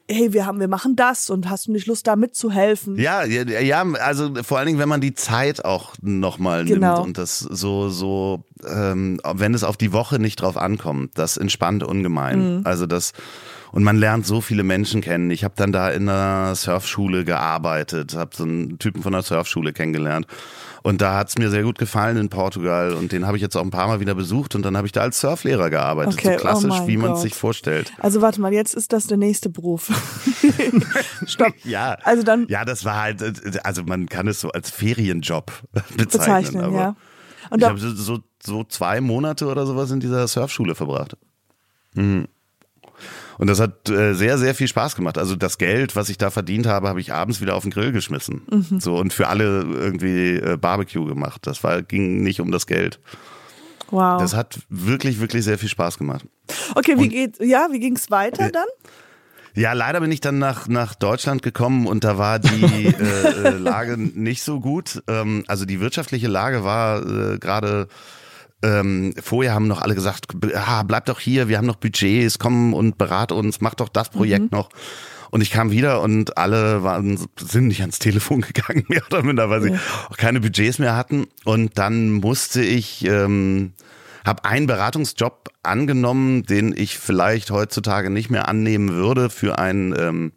[0.08, 2.96] hey, wir haben, wir machen das und hast du nicht Lust, da mitzuhelfen?
[2.96, 6.94] Ja, ja, ja, also vor allen Dingen, wenn man die Zeit auch nochmal Genau.
[6.94, 11.36] nimmt und das so, so, ähm, wenn es auf die Woche nicht drauf ankommt, das
[11.36, 12.60] entspannt ungemein.
[12.64, 13.12] Also das,
[13.72, 15.30] und man lernt so viele Menschen kennen.
[15.30, 19.72] Ich habe dann da in einer Surfschule gearbeitet, habe so einen Typen von einer Surfschule
[19.72, 20.26] kennengelernt.
[20.86, 23.62] Und da hat's mir sehr gut gefallen in Portugal und den habe ich jetzt auch
[23.62, 26.14] ein paar Mal wieder besucht und dann habe ich da als Surflehrer gearbeitet.
[26.14, 27.22] Okay, so klassisch, oh wie man Gott.
[27.22, 27.92] sich vorstellt.
[27.98, 29.90] Also warte mal, jetzt ist das der nächste Beruf.
[31.26, 31.54] Stopp.
[31.64, 33.20] Ja, Also dann ja, das war halt,
[33.66, 36.06] also man kann es so als Ferienjob bezeichnen.
[36.06, 36.96] bezeichnen, aber ja.
[37.50, 41.16] Und ich habe so, so, so zwei Monate oder sowas in dieser Surfschule verbracht.
[41.94, 42.28] Mhm.
[43.38, 45.18] Und das hat äh, sehr, sehr viel Spaß gemacht.
[45.18, 47.92] Also das Geld, was ich da verdient habe, habe ich abends wieder auf den Grill
[47.92, 48.42] geschmissen.
[48.50, 48.80] Mhm.
[48.80, 51.46] So und für alle irgendwie äh, Barbecue gemacht.
[51.46, 52.98] Das war, ging nicht um das Geld.
[53.90, 54.20] wow.
[54.20, 56.24] Das hat wirklich, wirklich sehr viel Spaß gemacht.
[56.74, 58.66] okay, wie geht, ja, wie ging's weiter dann?
[59.56, 63.50] Ja, leider bin ich dann nach, nach Deutschland gekommen und da war die äh, äh,
[63.56, 65.02] Lage nicht so gut.
[65.08, 67.88] Ähm, also die wirtschaftliche Lage war äh, gerade
[68.62, 72.74] ähm, vorher haben noch alle gesagt, ah, bleib doch hier, wir haben noch Budgets, komm
[72.74, 74.70] und berat uns, mach doch das Projekt noch.
[75.30, 79.50] Und ich kam wieder und alle waren, sind nicht ans Telefon gegangen, mehr oder minder,
[79.50, 79.78] weil sie
[80.10, 81.26] auch keine Budgets mehr hatten.
[81.44, 83.72] Und dann musste ich, ähm,
[84.26, 90.32] habe einen Beratungsjob angenommen, den ich vielleicht heutzutage nicht mehr annehmen würde für ein ähm,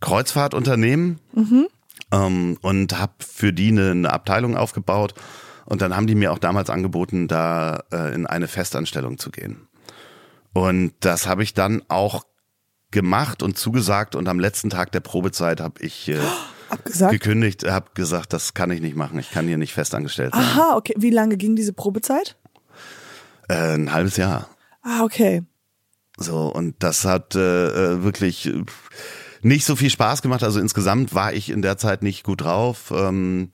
[0.00, 1.18] Kreuzfahrtunternehmen
[2.12, 5.14] ähm, und habe für die eine, eine Abteilung aufgebaut.
[5.66, 9.68] Und dann haben die mir auch damals angeboten, da äh, in eine Festanstellung zu gehen.
[10.52, 12.24] Und das habe ich dann auch
[12.90, 14.14] gemacht und zugesagt.
[14.14, 16.18] Und am letzten Tag der Probezeit habe ich äh,
[16.68, 17.12] Abgesagt?
[17.12, 19.18] gekündigt, habe gesagt, das kann ich nicht machen.
[19.18, 20.42] Ich kann hier nicht festangestellt sein.
[20.42, 20.94] Aha, okay.
[20.96, 22.36] Wie lange ging diese Probezeit?
[23.48, 24.48] Äh, ein halbes Jahr.
[24.82, 25.42] Ah, okay.
[26.16, 28.64] So, und das hat äh, äh, wirklich äh,
[29.42, 30.42] nicht so viel Spaß gemacht.
[30.42, 32.92] Also insgesamt war ich in der Zeit nicht gut drauf.
[32.96, 33.50] Ähm,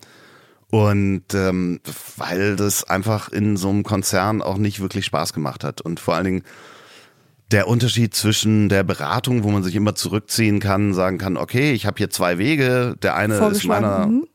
[0.73, 1.81] und ähm,
[2.17, 5.83] weil das einfach in so einem Konzern auch nicht wirklich Spaß gemacht hat.
[5.83, 6.43] Und vor allen Dingen
[7.51, 11.85] der Unterschied zwischen der Beratung, wo man sich immer zurückziehen kann, sagen kann, okay, ich
[11.85, 14.27] habe hier zwei Wege, der eine ist meiner mhm.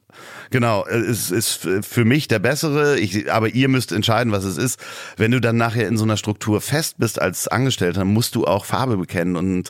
[0.52, 4.80] Genau, es ist für mich der bessere, ich, aber ihr müsst entscheiden, was es ist.
[5.18, 8.66] Wenn du dann nachher in so einer Struktur fest bist als Angestellter, musst du auch
[8.66, 9.70] Farbe bekennen und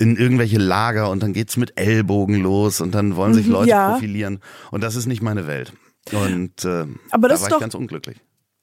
[0.00, 3.70] in irgendwelche Lager und dann geht's mit Ellbogen los und dann wollen sich Mhm, Leute
[3.70, 3.92] ja.
[3.92, 4.40] profilieren
[4.72, 5.72] und das ist nicht meine Welt.
[6.12, 8.16] Und äh, Aber da das war ist doch- ganz unglücklich.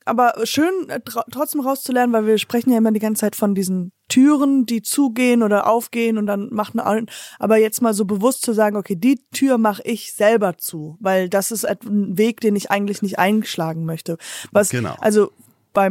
[0.07, 0.99] Aber schön äh,
[1.31, 5.41] trotzdem rauszulernen, weil wir sprechen ja immer die ganze Zeit von diesen Türen, die zugehen
[5.41, 7.07] oder aufgehen und dann macht eine
[7.39, 11.27] aber jetzt mal so bewusst zu sagen, okay, die Tür mache ich selber zu, weil
[11.27, 14.17] das ist ein Weg, den ich eigentlich nicht einschlagen möchte.
[14.51, 14.95] Was Genau.
[15.01, 15.31] also
[15.73, 15.89] bei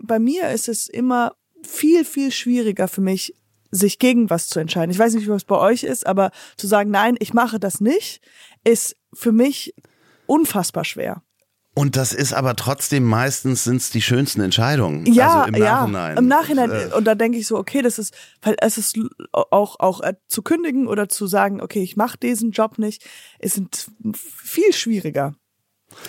[0.00, 1.32] bei mir ist es immer
[1.64, 3.34] viel viel schwieriger für mich
[3.72, 4.92] sich gegen was zu entscheiden.
[4.92, 7.80] Ich weiß nicht, wie es bei euch ist, aber zu sagen, nein, ich mache das
[7.80, 8.20] nicht,
[8.62, 9.74] ist für mich
[10.26, 11.22] unfassbar schwer.
[11.78, 15.04] Und das ist aber trotzdem meistens sind's die schönsten Entscheidungen.
[15.12, 16.16] Ja, also im ja, Nachhinein.
[16.16, 16.70] im Nachhinein.
[16.70, 18.98] Äh, Und da denke ich so, okay, das ist, weil es ist
[19.32, 23.04] auch auch äh, zu kündigen oder zu sagen, okay, ich mache diesen Job nicht,
[23.38, 25.34] ist sind viel schwieriger,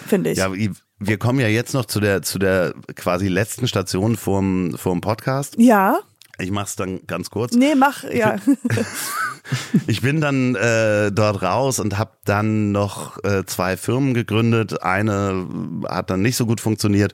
[0.07, 0.37] finde ich.
[0.37, 0.51] Ja,
[0.99, 5.55] wir kommen ja jetzt noch zu der zu der quasi letzten Station vorm vorm Podcast.
[5.59, 5.99] ja,
[6.39, 7.53] Ich mach's dann ganz kurz.
[7.55, 8.37] nee, mach, ja.
[9.87, 14.81] Ich bin dann äh, dort raus und habe dann noch äh, zwei Firmen gegründet.
[14.83, 15.47] Eine
[15.87, 17.13] hat dann nicht so gut funktioniert.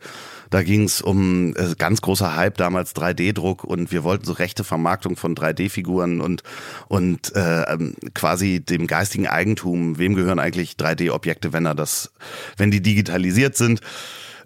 [0.49, 4.63] Da ging es um äh, ganz großer Hype damals 3D-Druck und wir wollten so rechte
[4.63, 6.43] Vermarktung von 3D-Figuren und
[6.87, 9.97] und äh, ähm, quasi dem geistigen Eigentum.
[9.97, 12.11] Wem gehören eigentlich 3D-Objekte, wenn er das,
[12.57, 13.81] wenn die digitalisiert sind?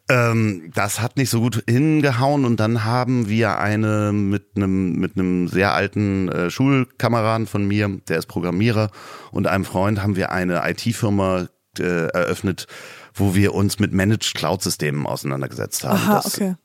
[0.09, 5.17] Ähm, das hat nicht so gut hingehauen und dann haben wir eine mit einem mit
[5.17, 8.89] einem sehr alten äh, Schulkameraden von mir, der ist Programmierer
[9.31, 12.67] und einem Freund haben wir eine IT-Firma äh, eröffnet,
[13.13, 15.97] wo wir uns mit Managed Cloud Systemen auseinandergesetzt haben.
[15.97, 16.55] Aha, das okay.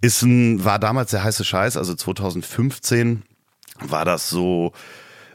[0.00, 3.22] ist ein, war damals der heiße Scheiß, also 2015
[3.80, 4.72] war das so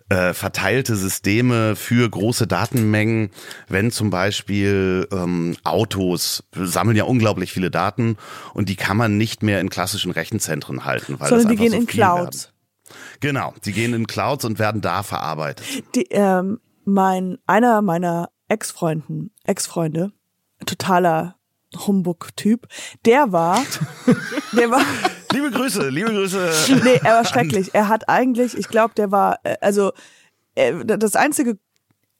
[0.09, 3.31] äh, verteilte Systeme für große Datenmengen,
[3.67, 8.17] wenn zum Beispiel ähm, Autos sammeln ja unglaublich viele Daten
[8.53, 11.77] und die kann man nicht mehr in klassischen Rechenzentren halten, weil Sondern die gehen so
[11.77, 12.45] in Clouds.
[12.45, 12.53] Werden.
[13.19, 15.65] Genau, die gehen in Clouds und werden da verarbeitet.
[15.95, 20.13] Die, ähm, mein, einer meiner Ex-Freunden, Ex-Freunde,
[20.65, 21.35] totaler
[21.75, 22.67] Humbug-Typ,
[23.05, 23.61] der war,
[24.53, 24.81] der war,
[25.33, 26.79] liebe Grüße, liebe Grüße.
[26.83, 27.73] Nee, er war schrecklich.
[27.73, 29.91] Er hat eigentlich, ich glaube, der war, äh, also
[30.55, 31.59] äh, das einzige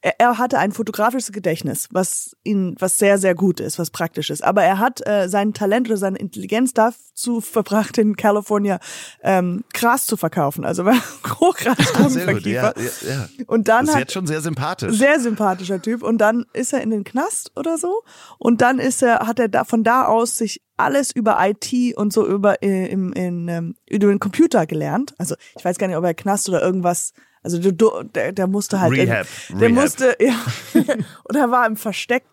[0.01, 4.43] er, hatte ein fotografisches Gedächtnis, was ihn, was sehr, sehr gut ist, was praktisch ist.
[4.43, 8.79] Aber er hat äh, sein Talent oder seine Intelligenz dazu verbracht, in California
[9.23, 10.65] ähm, Gras zu verkaufen.
[10.65, 10.95] Also war
[11.39, 11.77] Hochgras
[12.09, 13.27] Sehr gut, ja, ja, ja.
[13.47, 14.97] Und dann Das ist hat jetzt schon sehr sympathisch.
[14.97, 16.03] sehr sympathischer Typ.
[16.03, 18.03] Und dann ist er in den Knast oder so.
[18.37, 22.13] Und dann ist er, hat er da von da aus sich alles über IT und
[22.13, 25.15] so über äh, im, in, ähm, über den Computer gelernt.
[25.17, 27.13] Also ich weiß gar nicht, ob er Knast oder irgendwas.
[27.47, 28.91] Also du, du, der, der musste halt.
[28.91, 29.71] Rehab, Der Rehab.
[29.71, 30.35] musste, ja.
[31.29, 32.25] oder war im Versteck.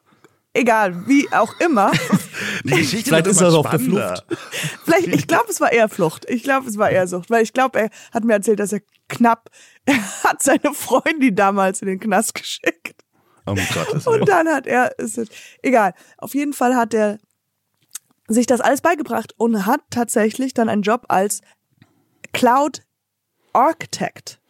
[0.53, 1.93] Egal, wie auch immer.
[2.65, 4.25] Die Geschichte Vielleicht ist er auf der spannender.
[4.85, 6.29] Vielleicht, ich glaube, es war eher Flucht.
[6.29, 8.81] Ich glaube, es war eher Sucht, weil ich glaube, er hat mir erzählt, dass er
[9.09, 9.51] knapp,
[9.85, 13.05] er hat seine Freundin damals in den Knast geschickt.
[13.47, 14.21] Um Gottes Willen.
[14.23, 15.29] Und dann hat er, ist es,
[15.63, 15.95] egal.
[16.19, 17.21] Auf jeden Fall hat er
[18.27, 21.41] sich das alles beigebracht und hat tatsächlich dann einen Job als
[22.33, 22.83] Cloud
[23.53, 24.41] Architect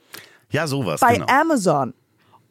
[0.54, 1.26] Ja, sowas, bei genau.
[1.26, 1.94] Amazon.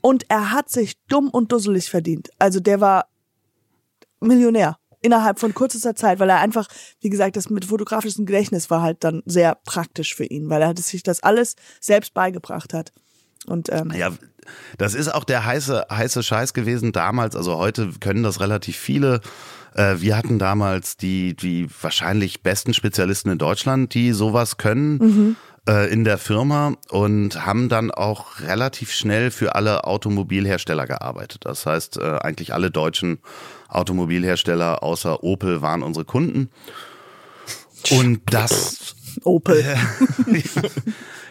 [0.01, 2.29] Und er hat sich dumm und dusselig verdient.
[2.37, 3.05] Also der war
[4.19, 6.67] Millionär innerhalb von kürzester Zeit, weil er einfach,
[7.01, 10.75] wie gesagt, das mit fotografischem Gedächtnis war halt dann sehr praktisch für ihn, weil er
[10.77, 12.91] sich das alles selbst beigebracht hat.
[13.45, 14.11] Und ähm, Ja,
[14.77, 17.35] das ist auch der heiße, heiße Scheiß gewesen damals.
[17.35, 19.21] Also heute können das relativ viele.
[19.75, 25.37] Äh, Wir hatten damals die, die wahrscheinlich besten Spezialisten in Deutschland, die sowas können
[25.67, 31.45] äh, in der Firma und haben dann auch relativ schnell für alle Automobilhersteller gearbeitet.
[31.45, 33.19] Das heißt, äh, eigentlich alle deutschen
[33.69, 36.49] Automobilhersteller außer Opel waren unsere Kunden.
[37.91, 39.63] Und das Opel.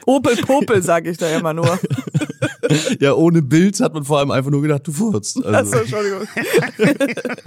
[0.06, 1.78] Opel Popel, sage ich da immer nur.
[3.00, 5.44] Ja, ohne Bild hat man vor allem einfach nur gedacht, du furzt.
[5.44, 6.28] Also, Achso, Entschuldigung.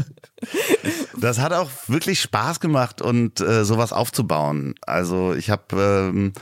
[1.19, 4.75] Das hat auch wirklich Spaß gemacht und äh, sowas aufzubauen.
[4.85, 6.33] Also ich habe ähm,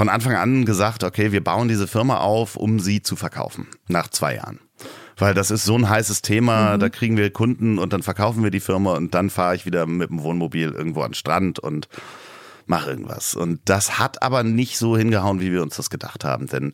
[0.00, 4.08] von Anfang an gesagt, okay, wir bauen diese Firma auf, um sie zu verkaufen nach
[4.08, 4.58] zwei Jahren.
[5.18, 8.50] Weil das ist so ein heißes Thema, da kriegen wir Kunden und dann verkaufen wir
[8.50, 11.90] die Firma und dann fahre ich wieder mit dem Wohnmobil irgendwo an den Strand und
[12.64, 13.34] mache irgendwas.
[13.34, 16.72] Und das hat aber nicht so hingehauen, wie wir uns das gedacht haben, denn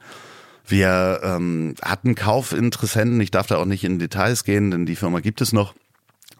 [0.64, 5.18] wir ähm, hatten Kaufinteressenten, ich darf da auch nicht in Details gehen, denn die Firma
[5.18, 5.74] gibt es noch.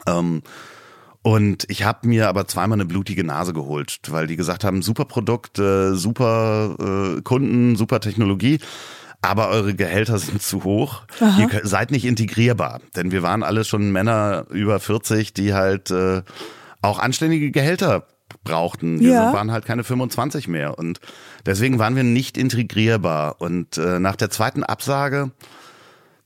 [0.07, 0.45] Ähm,
[1.27, 5.05] und ich habe mir aber zweimal eine blutige Nase geholt, weil die gesagt haben, super
[5.07, 6.77] Produkt, äh, super
[7.19, 8.61] äh, Kunden, super Technologie,
[9.23, 11.03] aber eure Gehälter sind zu hoch.
[11.37, 15.91] Ihr könnt- seid nicht integrierbar, denn wir waren alle schon Männer über 40, die halt
[15.91, 16.23] äh,
[16.81, 18.07] auch anständige Gehälter
[18.45, 19.01] brauchten.
[19.01, 19.33] Wir Ja.
[19.33, 21.01] waren halt keine 25 mehr und
[21.45, 23.41] deswegen waren wir nicht integrierbar.
[23.41, 25.33] Und äh, nach der zweiten Absage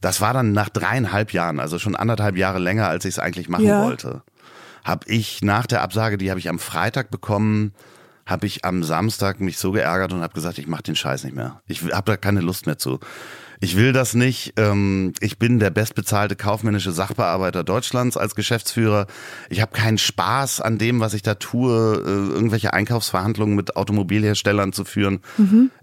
[0.03, 3.51] das war dann nach dreieinhalb Jahren, also schon anderthalb Jahre länger, als ich es eigentlich
[3.51, 3.85] machen Ja.
[3.85, 4.23] wollte.
[4.85, 7.73] Habe ich nach der Absage, die habe ich am Freitag bekommen,
[8.27, 11.35] habe ich am Samstag mich so geärgert und habe gesagt, ich mache den Scheiß nicht
[11.35, 11.61] mehr.
[11.67, 13.01] Ich habe da keine Lust mehr zu.
[13.63, 14.55] Ich will das nicht.
[14.57, 19.07] Ähm, ich bin der bestbezahlte kaufmännische Sachbearbeiter Deutschlands als Geschäftsführer.
[19.51, 24.73] Ich habe keinen Spaß an dem, was ich da tue, äh, irgendwelche Einkaufsverhandlungen mit Automobilherstellern
[24.73, 25.21] zu führen.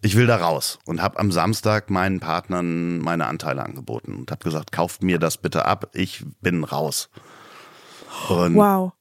[0.01, 4.43] Ich will da raus und habe am Samstag meinen Partnern meine Anteile angeboten und habe
[4.43, 5.91] gesagt, kauft mir das bitte ab.
[5.93, 7.09] Ich bin raus.
[8.29, 8.93] Und Wow.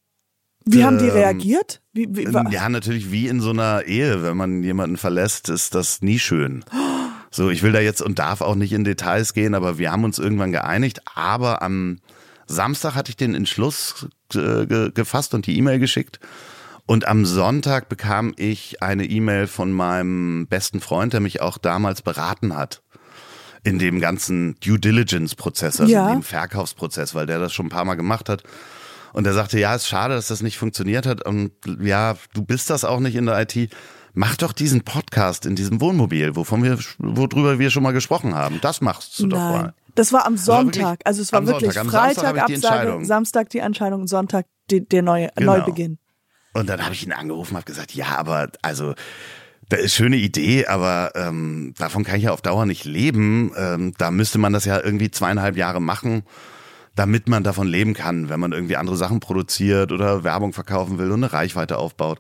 [0.69, 1.81] Wie haben die Ähm, reagiert?
[1.93, 5.75] Wie, wie, wa- ja, natürlich wie in so einer Ehe, wenn man jemanden verlässt, ist
[5.77, 6.65] das nie schön.
[7.31, 10.03] So, ich will da jetzt und darf auch nicht in Details gehen, aber wir haben
[10.05, 11.03] uns irgendwann geeinigt.
[11.15, 11.99] Aber am
[12.47, 16.19] Samstag hatte ich den Entschluss äh, ge gefasst und die E-Mail geschickt.
[16.85, 22.03] Und am Sonntag bekam ich eine E-Mail von meinem besten Freund, der mich auch damals
[22.03, 22.83] beraten hat
[23.65, 26.09] in dem ganzen Due Diligence-Prozess, also Ja.
[26.09, 28.43] in dem Verkaufsprozess, weil der das schon ein paar Mal gemacht hat.
[29.17, 31.25] Und er sagte, ja, ist schade, dass das nicht funktioniert hat.
[31.25, 33.71] Und ja, du bist das auch nicht in der IT.
[34.13, 38.59] Mach doch diesen Podcast in diesem Wohnmobil, wovon wir, worüber wir schon mal gesprochen haben.
[38.61, 39.53] Das machst du doch Nein.
[39.53, 39.75] mal.
[39.95, 40.83] Das war am war Sonntag.
[40.83, 42.15] wirklich also es war wirklich Sonntag.
[42.15, 43.05] Freitag Absage.
[43.07, 45.57] Samstag die Entscheidung, Sonntag die, der neue Genau.
[45.57, 45.97] Neubeginn.
[46.53, 48.95] Und dann habe ich ihn angerufen, habe gesagt, ja, aber also
[49.71, 53.53] das ist schöne Idee, aber ähm, davon kann ich ja auf Dauer nicht leben.
[53.57, 56.23] Ähm, da müsste man das ja irgendwie zweieinhalb Jahre machen,
[56.97, 61.11] damit man davon leben kann, wenn man irgendwie andere Sachen produziert oder Werbung verkaufen will
[61.13, 62.19] und eine Reichweite aufbaut.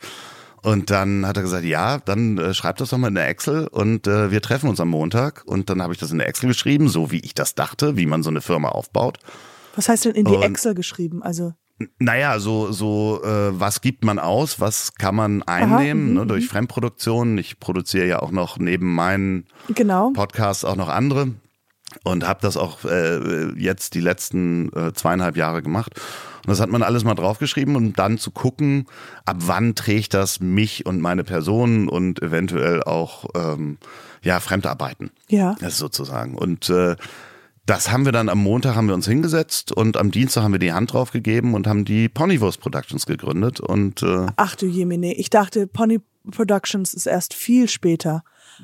[0.62, 3.68] Und dann hat er gesagt, ja, dann äh, schreib das doch mal in der Excel
[3.68, 5.43] und äh, wir treffen uns am Montag.
[5.47, 8.07] Und dann habe ich das in der Excel geschrieben, so wie ich das dachte, wie
[8.07, 9.18] man so eine Firma aufbaut.
[9.77, 11.22] Was heißt denn in die Und- Excel geschrieben?
[11.22, 11.53] Also
[11.99, 16.49] Naja, so, so äh, was gibt man aus, was kann man einnehmen mhm, ne, durch
[16.49, 17.39] Fremdproduktion.
[17.39, 20.11] Ich produziere ja auch noch neben meinen genau.
[20.14, 21.29] Podcasts auch noch andere.
[22.05, 25.92] Und habe das auch äh, jetzt die letzten äh, zweieinhalb Jahre gemacht.
[26.47, 28.86] Und das hat man alles mal draufgeschrieben und dann zu gucken,
[29.24, 33.78] ab wann trägt das mich und meine Person und eventuell auch ähm,
[34.22, 35.11] ja Fremdarbeiten.
[35.28, 35.57] Ja.
[35.61, 36.36] Das ist sozusagen.
[36.36, 36.97] Und äh,
[37.66, 40.61] das haben wir dann am Montag haben wir uns hingesetzt und am Dienstag haben wir
[40.61, 45.14] die Hand drauf gegeben und haben die Ponywurst Productions gegründet und äh, Ach du Jemine,
[45.14, 48.22] ich dachte Pony Productions ist erst viel später.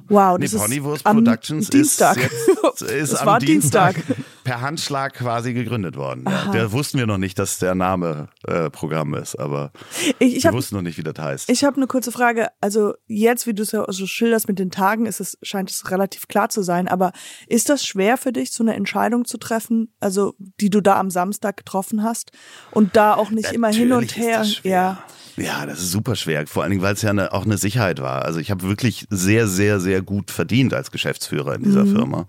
[0.08, 2.16] Wow, Nee, das ist Ponywurst Productions Dienstag.
[2.18, 4.16] ist, jetzt, ist am war Dienstag, Dienstag.
[4.44, 6.24] per Handschlag quasi gegründet worden.
[6.26, 6.50] Ja.
[6.52, 9.72] Der wussten wir noch nicht, dass der Name äh, Programm ist, aber
[10.18, 11.50] Ich, ich wir habe wussten noch nicht, wie das heißt.
[11.50, 12.48] ich hab eine kurze Frage.
[12.60, 15.90] Also jetzt, wie du es ja so schilderst mit den Tagen, ist es scheint es
[15.90, 16.88] relativ klar zu sein.
[16.88, 17.12] Aber
[17.46, 21.10] ist das schwer für dich, so eine Entscheidung zu treffen, also die du da am
[21.10, 22.32] Samstag getroffen hast
[22.70, 24.44] und da auch nicht immer hin und Natürlich her?
[24.62, 25.04] Ja.
[25.36, 26.46] Ja, das ist super schwer.
[26.46, 28.24] Vor allen Dingen, weil es ja eine, auch eine Sicherheit war.
[28.24, 32.26] Also ich habe wirklich sehr, sehr, sehr gut verdient als Geschäftsführer in dieser Firma.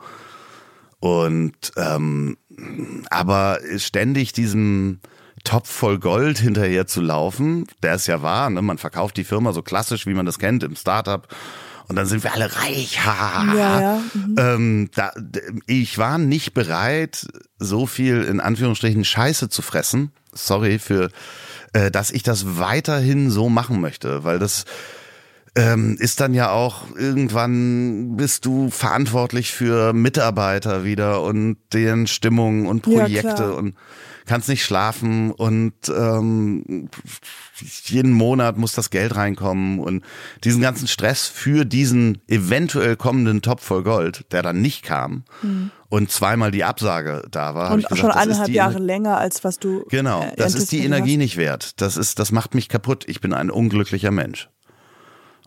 [0.99, 2.37] Und ähm,
[3.09, 5.01] aber ständig diesem
[5.43, 8.61] Topf voll Gold hinterher zu laufen, der es ja war, ne?
[8.61, 11.27] man verkauft die Firma so klassisch, wie man das kennt im Startup.
[11.89, 13.05] Und dann sind wir alle reich.
[13.05, 13.53] Ha.
[13.53, 14.01] Ja, ja.
[14.37, 15.11] Ähm, da,
[15.67, 17.27] ich war nicht bereit,
[17.59, 20.13] so viel in Anführungsstrichen Scheiße zu fressen.
[20.31, 21.09] Sorry für,
[21.73, 24.65] äh, dass ich das weiterhin so machen möchte, weil das
[25.55, 32.65] ähm, ist dann ja auch irgendwann bist du verantwortlich für Mitarbeiter wieder und deren Stimmung
[32.65, 33.55] und Ja, Projekte klar.
[33.57, 33.75] und
[34.25, 36.89] kannst nicht schlafen und ähm,
[37.61, 40.03] jeden Monat muss das Geld reinkommen und
[40.43, 45.23] diesen ganzen Stress für diesen eventuell kommenden Topf voll Gold, der dann nicht kam
[45.89, 47.69] und zweimal die Absage da war.
[47.69, 47.73] Mhm.
[47.75, 49.85] Und gesagt, schon eineinhalb Jahre länger, als was du.
[49.89, 51.17] Genau, äh, das ist die Energie hast.
[51.19, 51.81] nicht wert.
[51.81, 53.03] Das ist, das macht mich kaputt.
[53.07, 54.49] Ich bin ein unglücklicher Mensch.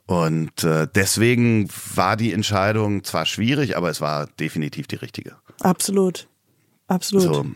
[0.06, 5.34] Und äh, deswegen war die Entscheidung zwar schwierig, aber es war definitiv die richtige.
[5.60, 6.28] Absolut.
[6.86, 7.24] Absolut.
[7.24, 7.46] So.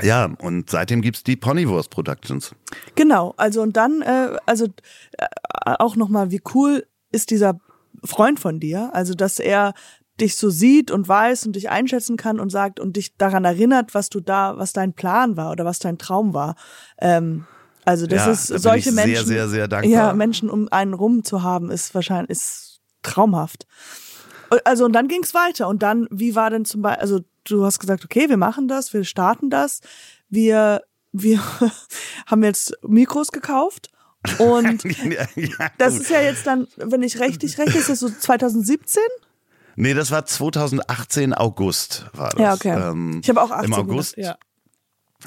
[0.00, 2.54] Ja, und seitdem gibt's die Ponywurst Productions.
[2.94, 4.66] Genau, also und dann, äh, also
[5.18, 5.26] äh,
[5.64, 7.60] auch nochmal, wie cool ist dieser
[8.04, 8.90] Freund von dir?
[8.94, 9.74] Also, dass er
[10.20, 13.94] dich so sieht und weiß und dich einschätzen kann und sagt und dich daran erinnert,
[13.94, 16.54] was du da, was dein Plan war oder was dein Traum war.
[16.98, 17.44] Ähm,
[17.84, 19.90] also das Ja, ist da solche sehr, Menschen, sehr, sehr dankbar.
[19.90, 23.66] ja Menschen um einen rum zu haben, ist wahrscheinlich ist traumhaft.
[24.64, 27.78] Also und dann ging's weiter und dann, wie war denn zum Beispiel, also du hast
[27.78, 29.80] gesagt, okay, wir machen das, wir starten das,
[30.28, 30.82] wir
[31.12, 31.40] wir
[32.26, 33.90] haben jetzt Mikros gekauft
[34.38, 38.08] und ja, ja, das ist ja jetzt dann, wenn ich richtig rechne, ist das so
[38.08, 39.02] 2017?
[39.76, 42.40] Nee, das war 2018 August war das.
[42.40, 42.90] Ja, okay.
[42.90, 44.38] Ähm, ich habe auch 18 Im August gedacht,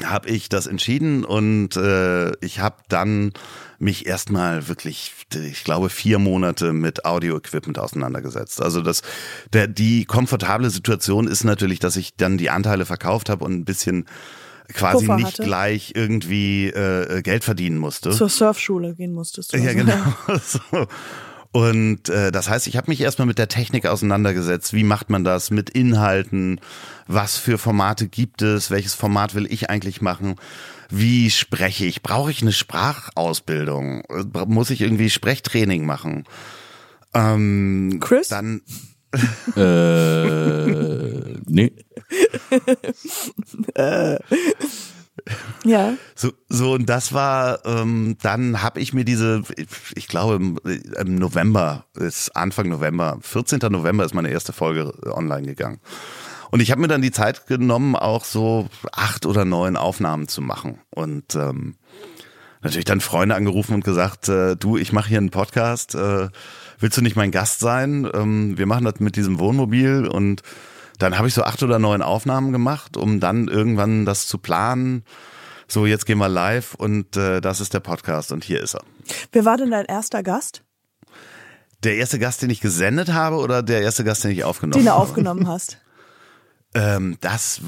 [0.04, 3.32] habe ich das entschieden und äh, ich habe dann
[3.80, 8.62] mich erstmal wirklich, ich glaube, vier Monate mit Audio-Equipment auseinandergesetzt.
[8.62, 9.02] Also das,
[9.54, 13.66] der, die komfortable Situation ist natürlich, dass ich dann die Anteile verkauft habe und ein
[13.66, 14.06] bisschen
[14.74, 15.43] quasi Puffer nicht hatte.
[15.43, 18.10] gleich irgendwie äh, Geld verdienen musste.
[18.10, 18.16] ja.
[18.16, 19.58] Zur Surfschule gehen musstest du.
[19.58, 19.78] Ja, also.
[19.78, 20.39] genau.
[20.43, 20.88] So.
[21.56, 24.74] Und äh, das heißt, ich habe mich erstmal mit der Technik auseinandergesetzt.
[24.74, 26.60] Wie macht man das mit Inhalten?
[27.08, 28.72] Was für Formate gibt es?
[28.72, 30.36] Welches Format will ich eigentlich machen?
[30.89, 32.03] Wie spreche ich?
[32.03, 34.01] Brauche ich eine Sprachausbildung?
[34.01, 36.26] Äh, Muss ich irgendwie Sprechtraining machen?
[37.14, 38.28] Ähm, Chris?
[38.28, 38.60] Dann
[39.56, 41.72] Äh, nee.
[45.64, 45.94] Ja.
[46.14, 49.42] So, so und das war, ähm, dann habe ich mir diese,
[49.96, 50.60] ich glaube im,
[50.98, 53.60] im November, ist Anfang November, 14.
[53.70, 55.80] November ist meine erste Folge online gegangen.
[56.52, 60.42] Und ich habe mir dann die Zeit genommen, auch so acht oder neun Aufnahmen zu
[60.42, 60.80] machen.
[60.92, 61.76] Und ähm,
[62.62, 66.30] natürlich dann Freunde angerufen und gesagt, äh, du, ich mache hier einen Podcast, äh,
[66.80, 68.10] willst du nicht mein Gast sein?
[68.14, 70.44] Ähm, wir machen das mit diesem Wohnmobil und
[71.00, 75.04] dann habe ich so acht oder neun Aufnahmen gemacht, um dann irgendwann das zu planen.
[75.68, 78.84] So, jetzt gehen wir live und äh, das ist der Podcast und hier ist er.
[79.32, 80.64] Wer war denn dein erster Gast,
[81.84, 84.86] Der erste Gast, den ich gesendet habe oder der erste Gast, den ich aufgenommen den
[84.86, 85.02] du habe?
[85.02, 85.78] aufgenommen hast?
[86.78, 87.62] Ähm, das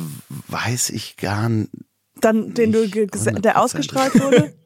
[0.49, 1.69] weiß ich gar nicht.
[2.19, 3.53] Dann, den du, der 100%.
[3.53, 4.53] ausgestrahlt wurde?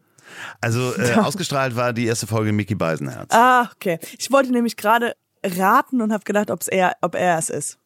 [0.62, 3.32] Also äh, ausgestrahlt war die erste Folge Mickey Beisenherz.
[3.32, 3.99] Ah, okay.
[4.18, 7.78] Ich wollte nämlich gerade raten und habe gedacht, ob's er, ob er es ist.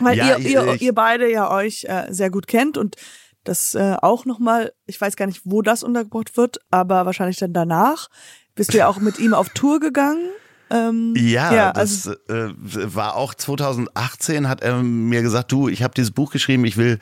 [0.00, 2.96] Weil Ja, ihr, ihr, ich- ihr beide ja euch äh, sehr gut kennt und
[3.44, 7.52] das äh, auch nochmal, ich weiß gar nicht, wo das untergebracht wird, aber wahrscheinlich dann
[7.52, 8.08] danach.
[8.54, 10.28] Bist du ja auch mit ihm auf Tour gegangen.
[10.70, 12.52] Ähm, Ja, ja, das also äh,
[12.94, 16.98] war auch 2018, hat er mir gesagt, du, ich habe dieses Buch geschrieben, ich will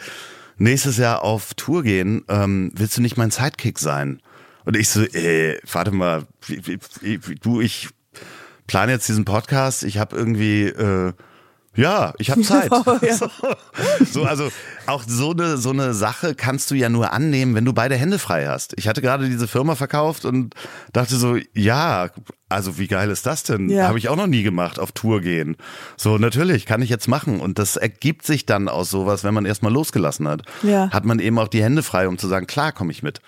[0.59, 4.21] nächstes Jahr auf Tour gehen, ähm, willst du nicht mein Sidekick sein?
[4.65, 6.79] Und ich so, äh, warte mal, wie, wie,
[7.27, 7.89] wie, du, ich
[8.67, 11.13] plane jetzt diesen Podcast, ich habe irgendwie, äh,
[11.77, 12.71] Ja, ich habe Zeit.
[12.73, 13.15] Oh, ja.
[13.17, 13.31] so,
[14.11, 14.51] so, also
[14.87, 18.19] auch so eine, so eine Sache kannst du ja nur annehmen, wenn du beide Hände
[18.19, 18.75] frei hast.
[18.77, 20.55] Ich hatte gerade diese Firma verkauft und
[20.93, 22.11] dachte so, ja,
[22.49, 23.69] also wie geil ist das denn?
[23.69, 23.89] Ja.
[23.89, 25.57] Habe ich auch noch nie gemacht, auf Tour gehen.
[25.97, 27.41] So, natürlich, kann ich jetzt machen.
[27.41, 30.43] Und das ergibt sich dann aus sowas, wenn man erstmal losgelassen hat.
[30.63, 30.91] Ja.
[30.91, 33.21] Hat man eben auch die Hände frei, um zu sagen, klar, komme ich mit.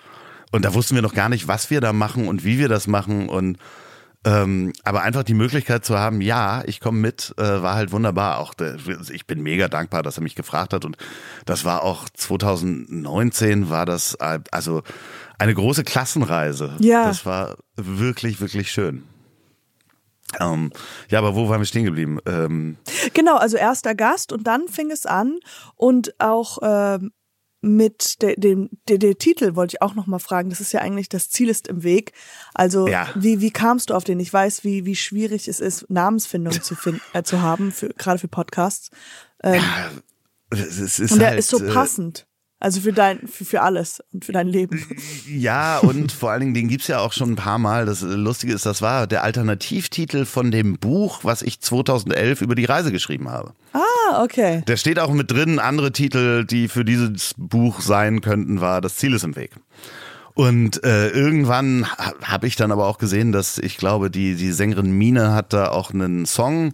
[0.51, 2.87] Und da wussten wir noch gar nicht, was wir da machen und wie wir das
[2.87, 3.57] machen und
[4.25, 8.39] ähm, aber einfach die Möglichkeit zu haben, ja, ich komme mit, äh, war halt wunderbar.
[8.39, 8.77] Auch der,
[9.11, 10.83] ich bin mega dankbar, dass er mich gefragt hat.
[10.83, 10.97] Und
[11.45, 14.83] das war auch 2019 war das also
[15.37, 16.75] eine große Klassenreise.
[16.79, 17.05] Ja.
[17.05, 19.03] Das war wirklich, wirklich schön.
[20.39, 20.71] Ähm,
[21.09, 22.19] ja, aber wo waren wir stehen geblieben?
[22.25, 22.77] Ähm,
[23.13, 25.39] Genau, also erster Gast und dann fing es an
[25.75, 27.11] und auch ähm,
[27.61, 30.49] mit de, dem der, der Titel wollte ich auch noch mal fragen.
[30.49, 32.13] Das ist ja eigentlich das Ziel ist im Weg.
[32.53, 33.09] Also Ja.
[33.15, 34.19] wie wie kamst du auf den?
[34.19, 38.19] Ich weiß, wie wie schwierig es ist, Namensfindung zu finden äh, zu haben für gerade
[38.19, 38.91] für Podcasts.
[39.43, 39.61] Ähm,
[40.51, 42.27] es ist und der halt, ist so äh, passend.
[42.61, 44.85] Also für dein für, für alles und für dein Leben.
[45.29, 47.85] Ja, und vor allen Dingen, den gibt's ja auch schon ein paar Mal.
[47.85, 52.65] Das Lustige ist, das war der Alternativtitel von dem Buch, was ich 2011 über die
[52.65, 53.53] Reise geschrieben habe.
[53.73, 54.63] Ah, okay.
[54.67, 55.59] Der steht auch mit drin.
[55.59, 59.51] Andere Titel, die für dieses Buch sein könnten, war Das Ziel ist im Weg.
[60.33, 64.51] Und äh, irgendwann ha- habe ich dann aber auch gesehen, dass ich glaube, die, die
[64.51, 66.73] Sängerin Mine hat da auch einen Song,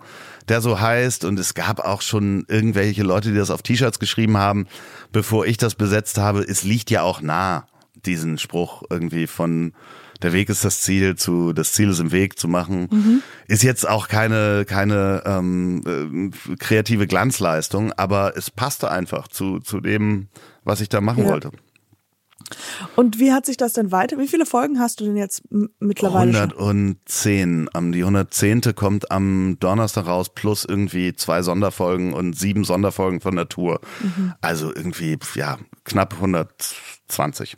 [0.50, 1.26] der so heißt.
[1.26, 4.68] Und es gab auch schon irgendwelche Leute, die das auf T-Shirts geschrieben haben,
[5.12, 6.42] bevor ich das besetzt habe.
[6.42, 7.68] Es liegt ja auch nah,
[8.06, 9.74] diesen Spruch irgendwie von
[10.22, 13.22] der Weg ist das Ziel zu das Ziel ist im Weg zu machen.
[13.48, 19.82] Ist jetzt auch keine, keine ähm, äh, kreative Glanzleistung, aber es passte einfach zu, zu
[19.82, 20.28] dem,
[20.64, 21.32] was ich da machen Ja.
[21.32, 21.52] wollte.
[22.96, 24.18] Und wie hat sich das denn weiter?
[24.18, 25.44] Wie viele Folgen hast du denn jetzt
[25.80, 26.52] mittlerweile schon?
[26.52, 27.70] 110.
[27.74, 28.62] Am die 110.
[28.76, 33.82] kommt am Donnerstag raus plus irgendwie zwei Sonderfolgen und sieben Sonderfolgen von der Tour.
[34.02, 34.34] Mhm.
[34.42, 37.58] Also irgendwie ja knapp 120.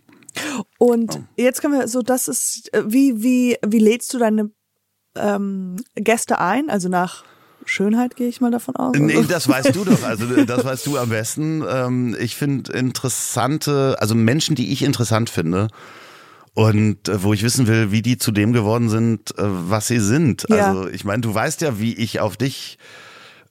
[0.77, 1.23] Und Oh.
[1.35, 4.51] jetzt können wir so, das ist, äh, wie, wie, wie lädst du deine
[5.15, 6.69] ähm, Gäste ein?
[6.69, 7.23] Also nach
[7.67, 8.95] Schönheit gehe ich mal davon aus.
[8.97, 10.03] Nee, das weißt du doch.
[10.03, 11.63] Also das weißt du am besten.
[11.69, 15.67] Ähm, ich finde interessante, also Menschen, die ich interessant finde
[16.53, 19.99] und äh, wo ich wissen will, wie die zu dem geworden sind, äh, was sie
[19.99, 20.45] sind.
[20.49, 20.69] Ja.
[20.69, 22.77] Also ich meine, du weißt ja, wie ich auf dich.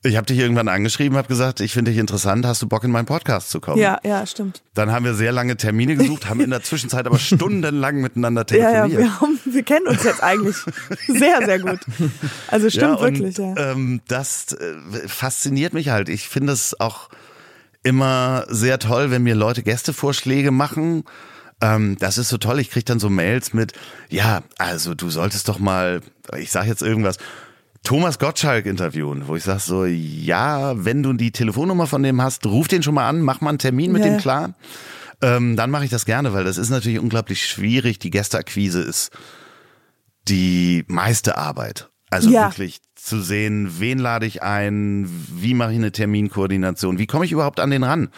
[0.07, 2.91] Ich habe dich irgendwann angeschrieben, habe gesagt, ich finde dich interessant, hast du Bock in
[2.91, 3.81] meinen Podcast zu kommen?
[3.81, 4.63] ja, ja, stimmt.
[4.75, 8.57] Dann haben wir sehr lange Termine gesucht, haben in der Zwischenzeit aber stundenlang miteinander Ja,
[8.57, 9.01] ja, telefoniert.
[9.01, 10.57] wir, haben, wir kennen uns jetzt eigentlich
[11.07, 11.81] sehr, sehr gut.
[12.49, 13.73] Also stimmt ja, wirklich, und, ja.
[13.73, 16.09] Ähm, das äh, fasziniert mich halt.
[16.09, 17.09] Ich finde es auch
[17.83, 21.05] immer sehr toll, wenn mir Leute Gästevorschläge machen.
[21.61, 22.61] Ähm, das ist so toll.
[22.61, 23.73] Ich kriege dann so Mails mit,
[24.11, 26.01] ja, also du solltest doch mal,
[26.39, 27.17] ich sage jetzt irgendwas,
[27.85, 32.45] Thomas Gottschalk interviewen, wo ich sage so, ja, wenn du die Telefonnummer von dem hast,
[32.47, 34.55] ruf den schon mal an, mach mal einen Termin mit Ja, dem klar.
[35.23, 37.99] Ähm, dann mache ich das gerne, weil das ist natürlich unglaublich schwierig.
[37.99, 39.11] Die Gästeakquise ist
[40.29, 41.89] die meiste Arbeit.
[42.11, 42.51] Also Ja.
[42.51, 47.33] wirklich zu sehen, wen lade ich ein, wie mache ich eine Terminkoordination, wie komme ich
[47.33, 48.09] überhaupt an den ran?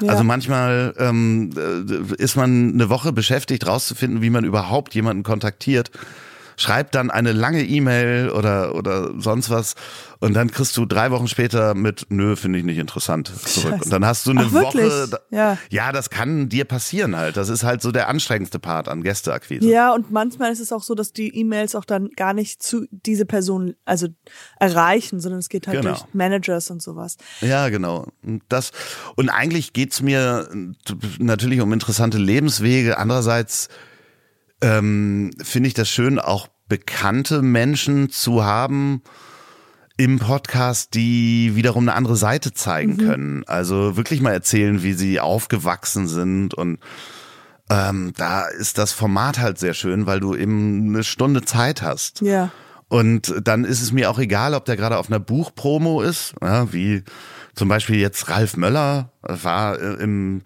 [0.00, 0.10] Ja.
[0.12, 5.90] Also manchmal ähm, äh, ist man eine Woche beschäftigt, rauszufinden, wie man überhaupt jemanden kontaktiert.
[6.56, 9.74] Schreibt dann eine lange E-Mail oder, oder sonst was
[10.20, 13.72] und dann kriegst du drei Wochen später mit, nö, finde ich nicht interessant, zurück.
[13.72, 13.84] Scheiße.
[13.84, 14.52] Und dann hast du eine Ach?
[14.52, 15.08] Woche.
[15.30, 15.58] Ja.
[15.70, 17.36] ja, das kann dir passieren halt.
[17.36, 19.68] Das ist halt so der anstrengendste Part an Gästeakquise.
[19.68, 22.86] Ja, und manchmal ist es auch so, dass die E-Mails auch dann gar nicht zu
[22.90, 24.08] diese Person also
[24.58, 25.90] erreichen, sondern es geht halt Genau.
[25.90, 27.16] durch Managers und sowas.
[27.40, 28.06] Ja, genau.
[28.22, 28.70] Und Das,
[29.16, 30.48] und eigentlich geht's mir
[31.18, 32.96] natürlich um interessante Lebenswege.
[32.96, 33.68] Andererseits
[34.60, 39.02] ähm, finde ich das schön, auch bekannte Menschen zu haben
[39.96, 43.44] im Podcast, die wiederum eine andere Seite zeigen können.
[43.46, 46.78] Also wirklich mal erzählen, wie sie aufgewachsen sind und
[47.70, 52.20] ähm, da ist das Format halt sehr schön, weil du eben eine Stunde Zeit hast.
[52.20, 52.50] Ja.
[52.88, 56.72] Und dann ist es mir auch egal, ob der gerade auf einer Buchpromo ist, ja,
[56.72, 57.02] wie
[57.54, 60.42] zum Beispiel jetzt Ralf Möller war äh, im,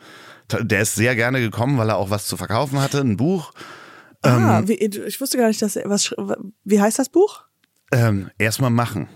[0.51, 3.53] der ist sehr gerne gekommen, weil er auch was zu verkaufen hatte, ein Buch.
[4.23, 6.15] Ah, wie, ich wusste gar nicht, dass was
[6.65, 7.45] wie heißt das Buch?
[7.91, 9.09] Ähm, erstmal machen.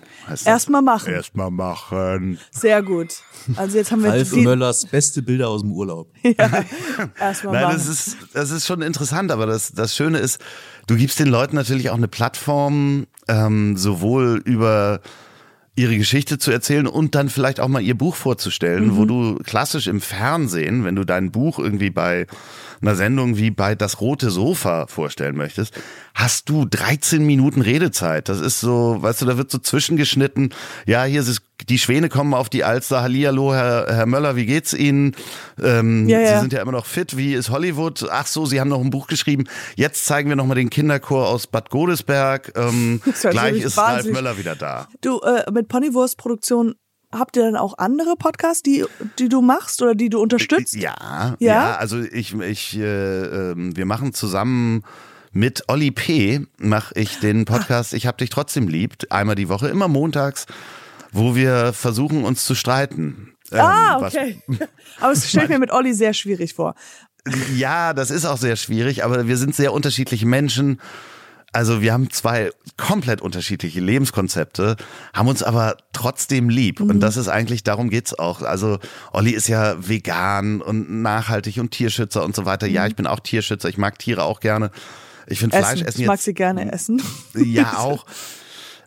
[0.44, 1.12] Erstmal machen.
[1.12, 2.38] Erstmal machen.
[2.52, 3.16] Sehr gut.
[3.56, 6.10] Also jetzt haben wir Ralf die, Möllers beste Bilder aus dem Urlaub.
[6.22, 7.74] erstmal Nein, machen.
[7.74, 10.38] das ist, das ist schon interessant, aber das, das Schöne ist,
[10.86, 15.00] du gibst den Leuten natürlich auch eine Plattform, ähm, sowohl über
[15.74, 19.86] ihre Geschichte zu erzählen und dann vielleicht auch mal ihr Buch vorzustellen, wo du klassisch
[19.86, 22.26] im Fernsehen, wenn du dein Buch irgendwie bei
[22.82, 25.72] einer Sendung wie bei Das Rote Sofa vorstellen möchtest,
[26.14, 28.28] hast du 13 Minuten Redezeit.
[28.28, 30.52] Das ist so, weißt du, da wird so zwischengeschnitten,
[30.84, 33.02] ja, hier ist, die Schwäne kommen auf die Alster.
[33.02, 35.14] Hallihallo, Herr, Herr Möller, wie geht's Ihnen?
[35.62, 36.34] Ähm, Ja, ja.
[36.34, 37.16] Sie sind ja immer noch fit.
[37.16, 38.06] Wie ist Hollywood?
[38.10, 39.44] Ach so, Sie haben noch ein Buch geschrieben.
[39.76, 42.52] Jetzt zeigen wir nochmal den Kinderchor aus Bad Godesberg.
[42.56, 43.00] Ähm,
[43.30, 44.88] gleich ist Ralf Möller wieder da.
[45.00, 46.74] Du, äh, mit Ponywurst-Produktion
[47.12, 48.84] habt ihr dann auch andere Podcasts, die,
[49.18, 50.74] die du machst oder die du unterstützt?
[50.74, 51.76] Ja, ja, Ja?
[51.76, 54.82] also ich, ich, äh, ähm, wir machen zusammen
[55.32, 56.46] mit Olli P.
[56.58, 60.46] mache ich den Podcast Ich hab dich trotzdem lieb, einmal die Woche, immer montags,
[61.12, 63.34] wo wir versuchen uns zu streiten.
[63.52, 64.42] Ähm, ah, okay.
[65.00, 66.74] Aber es stellt mir mit Olli sehr schwierig vor.
[67.54, 70.80] Ja, das ist auch sehr schwierig, aber wir sind sehr unterschiedliche Menschen.
[71.52, 74.76] Also wir haben zwei komplett unterschiedliche Lebenskonzepte,
[75.12, 76.80] haben uns aber trotzdem lieb.
[76.80, 78.42] Und das ist eigentlich, darum geht's auch.
[78.42, 78.80] Also
[79.12, 82.66] Olli ist ja vegan und nachhaltig und Tierschützer und so weiter.
[82.66, 84.72] Ja, ich bin auch Tierschützer, ich mag Tiere auch gerne.
[85.26, 86.00] Ich finde Fleisch Essen.
[86.00, 87.00] Ich mag sie gerne essen.
[87.34, 88.04] ja auch.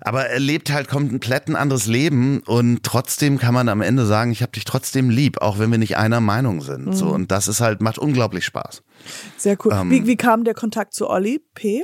[0.06, 4.32] Aber er lebt halt komplett ein anderes Leben und trotzdem kann man am Ende sagen,
[4.32, 6.96] ich habe dich trotzdem lieb, auch wenn wir nicht einer Meinung sind.
[6.96, 8.84] So und das ist halt macht unglaublich Spaß.
[9.38, 9.74] Sehr cool.
[9.74, 9.90] Ähm.
[9.90, 11.82] wie, wie kam der Kontakt zu Olli P?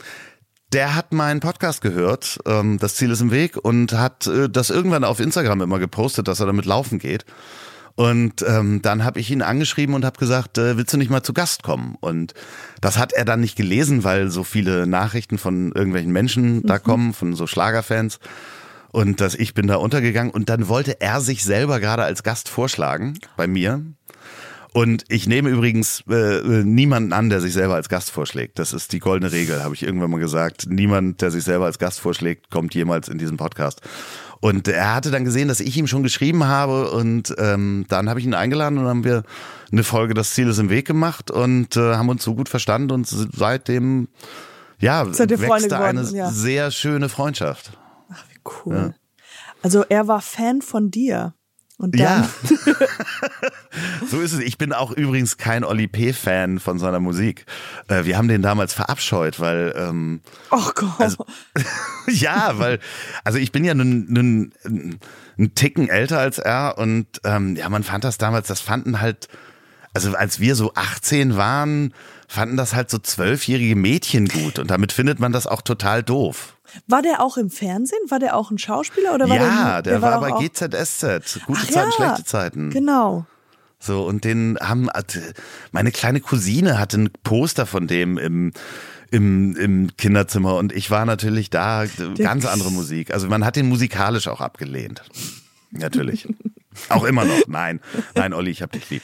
[0.72, 4.70] Der hat meinen Podcast gehört, ähm, das Ziel ist im Weg, und hat äh, das
[4.70, 7.26] irgendwann auf Instagram immer gepostet, dass er damit laufen geht.
[8.02, 11.22] Und ähm, dann habe ich ihn angeschrieben und habe gesagt, äh, willst du nicht mal
[11.22, 11.95] zu Gast kommen?
[11.99, 12.34] Und
[12.82, 17.14] das hat er dann nicht gelesen, weil so viele Nachrichten von irgendwelchen Menschen da kommen,
[17.14, 18.20] von so Schlagerfans.
[18.91, 20.32] Und dass ich bin da untergegangen.
[20.34, 23.86] Und dann wollte er sich selber gerade als Gast vorschlagen bei mir.
[24.74, 28.58] Und ich nehme übrigens äh, niemanden an, der sich selber als Gast vorschlägt.
[28.58, 30.66] Das ist die goldene Regel, habe ich irgendwann mal gesagt.
[30.68, 33.82] Niemand, der sich selber als Gast vorschlägt, kommt jemals in diesen Podcast.
[34.42, 38.20] Und er hatte dann gesehen, dass ich ihm schon geschrieben habe und ähm, dann habe
[38.20, 39.22] ich ihn eingeladen und haben wir
[39.72, 42.92] eine Folge Das Ziel ist im Weg gemacht und äh, haben uns so gut verstanden
[42.92, 44.08] und seitdem
[44.80, 46.32] ja Seid wächst da eine ja.
[46.32, 47.78] sehr schöne Freundschaft.
[48.12, 48.96] Ach, wie cool.
[49.62, 51.36] Also er war Fan von dir.
[51.82, 52.30] Und dann, Ja.
[54.10, 54.40] so ist es.
[54.40, 57.46] Ich bin auch übrigens kein Oli P-Fan von seiner Musik.
[57.88, 60.22] Äh, wir haben den damals verabscheut, weil ähm,
[60.52, 61.00] oh Gott.
[61.00, 61.26] Also-
[62.08, 62.80] ja, weil
[63.24, 64.54] also ich bin ja nun, nun
[65.40, 69.28] ein Ticken älter als er und ähm, ja, man fand das damals, das fanden halt,
[69.94, 71.94] also als wir so 18 waren,
[72.28, 76.56] fanden das halt so zwölfjährige Mädchen gut und damit findet man das auch total doof.
[76.88, 78.00] War der auch im Fernsehen?
[78.10, 81.60] War der auch ein Schauspieler oder war ja, der, der, war doch bei GZSZ, gute
[81.64, 82.70] Ach Zeiten, ja, schlechte Zeiten.
[82.70, 83.26] Genau.
[83.80, 85.34] So, und den haben, hatte-
[85.72, 88.52] meine kleine Cousine hatte ein Poster von dem im,
[89.10, 91.86] im, im Kinderzimmer und ich war natürlich da,
[92.18, 93.12] ganz andere Musik.
[93.14, 95.02] Also man hat den musikalisch auch abgelehnt.
[95.72, 96.28] Natürlich.
[96.90, 97.48] auch immer noch.
[97.48, 97.80] Nein,
[98.14, 99.02] nein, Olli, ich hab dich lieb.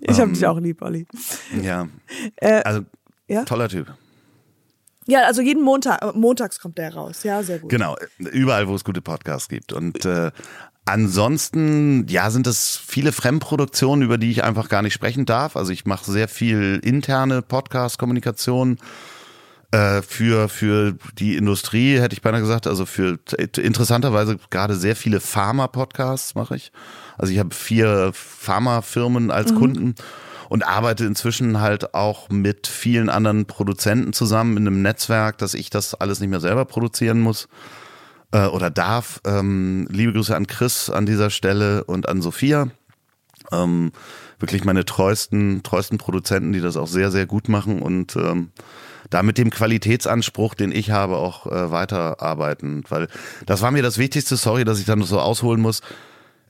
[0.00, 1.06] Ich habe Ähm, dich auch lieb, Olli.
[1.62, 1.86] Ja.
[2.36, 2.80] Äh, Also,
[3.28, 3.44] ja?
[3.44, 3.94] toller Typ.
[5.06, 7.22] Ja, also jeden Montag, montags kommt der raus.
[7.22, 7.70] Ja, sehr gut.
[7.70, 9.72] Genau, überall, wo es gute Podcasts gibt.
[9.72, 10.32] Und äh,
[10.84, 15.56] ansonsten, ja, sind es viele Fremdproduktionen, über die ich einfach gar nicht sprechen darf.
[15.56, 18.78] Also ich mache sehr viel interne Podcast-Kommunikation
[19.70, 22.66] äh, für, für die Industrie, hätte ich beinahe gesagt.
[22.66, 23.18] Also für
[23.56, 26.72] interessanterweise gerade sehr viele Pharma-Podcasts mache ich.
[27.18, 29.94] Also ich habe vier Pharmafirmen als Kunden
[30.48, 35.70] und arbeite inzwischen halt auch mit vielen anderen Produzenten zusammen in einem Netzwerk, dass ich
[35.70, 37.48] das alles nicht mehr selber produzieren muss
[38.32, 39.20] äh, oder darf.
[39.26, 42.68] Ähm, liebe Grüße an Chris an dieser Stelle und an Sophia.
[43.52, 43.92] Ähm,
[44.38, 48.50] wirklich meine treuesten, treuesten Produzenten, die das auch sehr, sehr gut machen und ähm,
[49.10, 52.84] da mit dem Qualitätsanspruch, den ich habe, auch äh, weiterarbeiten.
[52.88, 53.08] Weil
[53.46, 55.80] das war mir das Wichtigste, sorry, dass ich dann so ausholen muss.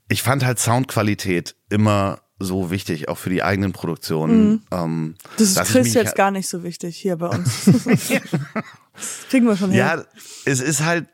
[0.09, 4.62] Ich fand halt Soundqualität immer so wichtig, auch für die eigenen Produktionen.
[4.70, 7.64] Ähm, Das ist Chris jetzt halt- gar nicht so wichtig hier bei uns.
[7.64, 9.78] das kriegen wir schon hin.
[9.78, 10.05] Ja,
[10.45, 11.07] es ist halt,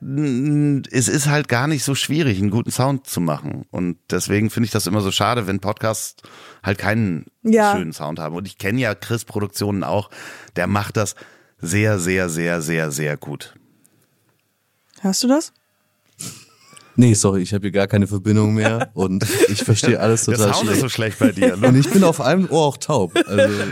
[0.90, 3.66] es ist halt gar nicht so schwierig, einen guten Sound zu machen.
[3.70, 6.16] Und deswegen finde ich das immer so schade, wenn Podcasts
[6.62, 7.72] halt keinen Ja.
[7.76, 8.34] schönen Sound haben.
[8.34, 10.10] Und ich kenne ja Chris Produktionen auch.
[10.56, 11.14] Der macht das
[11.60, 13.54] sehr, sehr, sehr, sehr, sehr gut.
[15.00, 15.52] Hörst du das?
[16.96, 20.54] Nee, sorry, ich habe hier gar keine Verbindung mehr und ich verstehe alles Der total
[20.54, 21.16] Sound ist so schlecht.
[21.16, 21.54] schlecht bei dir.
[21.54, 21.78] Und Ne?
[21.78, 23.14] ich bin auf einem Ohr auch taub.
[23.26, 23.64] Also,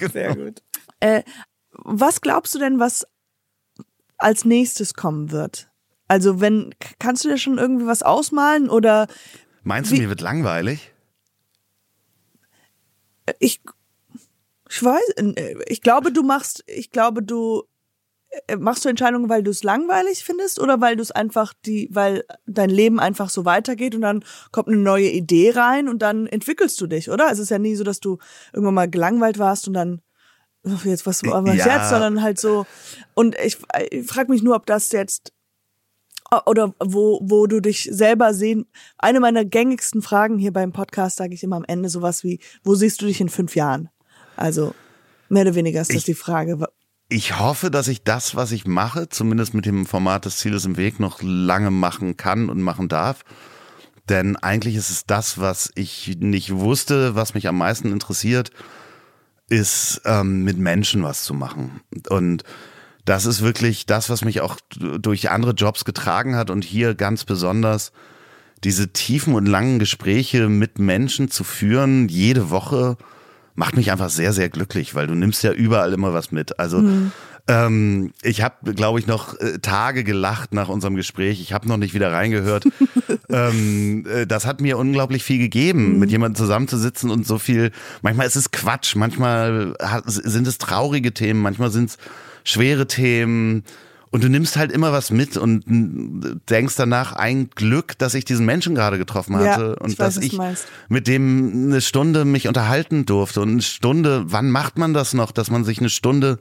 [0.12, 0.62] Sehr gut.
[1.00, 1.22] Äh,
[1.72, 3.06] was glaubst du denn, was
[4.18, 5.68] als nächstes kommen wird?
[6.08, 9.06] Also, wenn, kannst du dir schon irgendwie was ausmalen oder
[9.62, 10.92] Meinst du, Wie- mir wird langweilig?
[13.40, 13.60] ich,
[14.70, 17.66] ich weiß, äh, ich glaube, du machst, ich glaube, du äh,
[18.58, 22.24] machst du Entscheidungen, weil du es langweilig findest oder weil du es einfach die, weil
[22.46, 26.80] dein Leben einfach so weitergeht und dann kommt eine neue Idee rein und dann entwickelst
[26.80, 27.30] du dich, oder?
[27.30, 28.18] Es ist ja nie so, dass du
[28.52, 30.02] irgendwann mal gelangweilt warst und dann
[30.68, 31.76] "Ach, jetzt was, was Ja.
[31.78, 32.66] jetzt, sondern halt so.
[33.14, 33.56] Und ich,
[33.90, 35.32] ich frage mich nur, ob das jetzt
[36.44, 38.66] oder wo, wo du dich selber sehen.
[38.98, 42.74] Eine meiner gängigsten Fragen hier beim Podcast sage ich immer am Ende sowas wie, wo
[42.74, 43.88] siehst du dich in fünf Jahren?
[44.36, 44.74] Also
[45.28, 46.58] mehr oder weniger ist das Ich- die Frage.
[47.08, 50.76] Ich hoffe, dass ich das, was ich mache, zumindest mit dem Format des Zieles im
[50.76, 53.24] Weg, noch lange machen kann und machen darf.
[54.08, 58.50] Denn eigentlich ist es das, was ich nicht wusste, was mich am meisten interessiert,
[59.48, 61.80] ist ähm, mit Menschen was zu machen.
[62.08, 62.42] Und
[63.04, 67.24] das ist wirklich das, was mich auch durch andere Jobs getragen hat und hier ganz
[67.24, 67.92] besonders
[68.64, 72.96] diese tiefen und langen Gespräche mit Menschen zu führen, jede Woche,
[73.56, 76.58] macht mich einfach sehr, sehr glücklich, weil du nimmst ja überall immer was mit.
[76.58, 76.82] Also
[77.48, 81.40] ähm, ich habe, glaube ich, noch äh, Tage gelacht nach unserem Gespräch.
[81.40, 82.64] Ich habe noch nicht wieder reingehört.
[83.28, 87.70] ähm, äh, das hat mir unglaublich viel gegeben, mit jemandem zusammenzusitzen und so viel.
[88.02, 91.98] Manchmal ist es Quatsch, manchmal hat, sind es traurige Themen, manchmal sind es
[92.42, 93.62] schwere Themen.
[94.16, 95.62] Und du nimmst halt immer was mit und
[96.48, 100.14] denkst danach ein Glück, dass ich diesen Menschen gerade getroffen Ja, hatte ich und weiß,
[100.14, 100.40] dass ich
[100.88, 103.42] mit dem eine Stunde mich unterhalten durfte.
[103.42, 106.38] Und eine Stunde, wann macht man das noch, dass man sich eine Stunde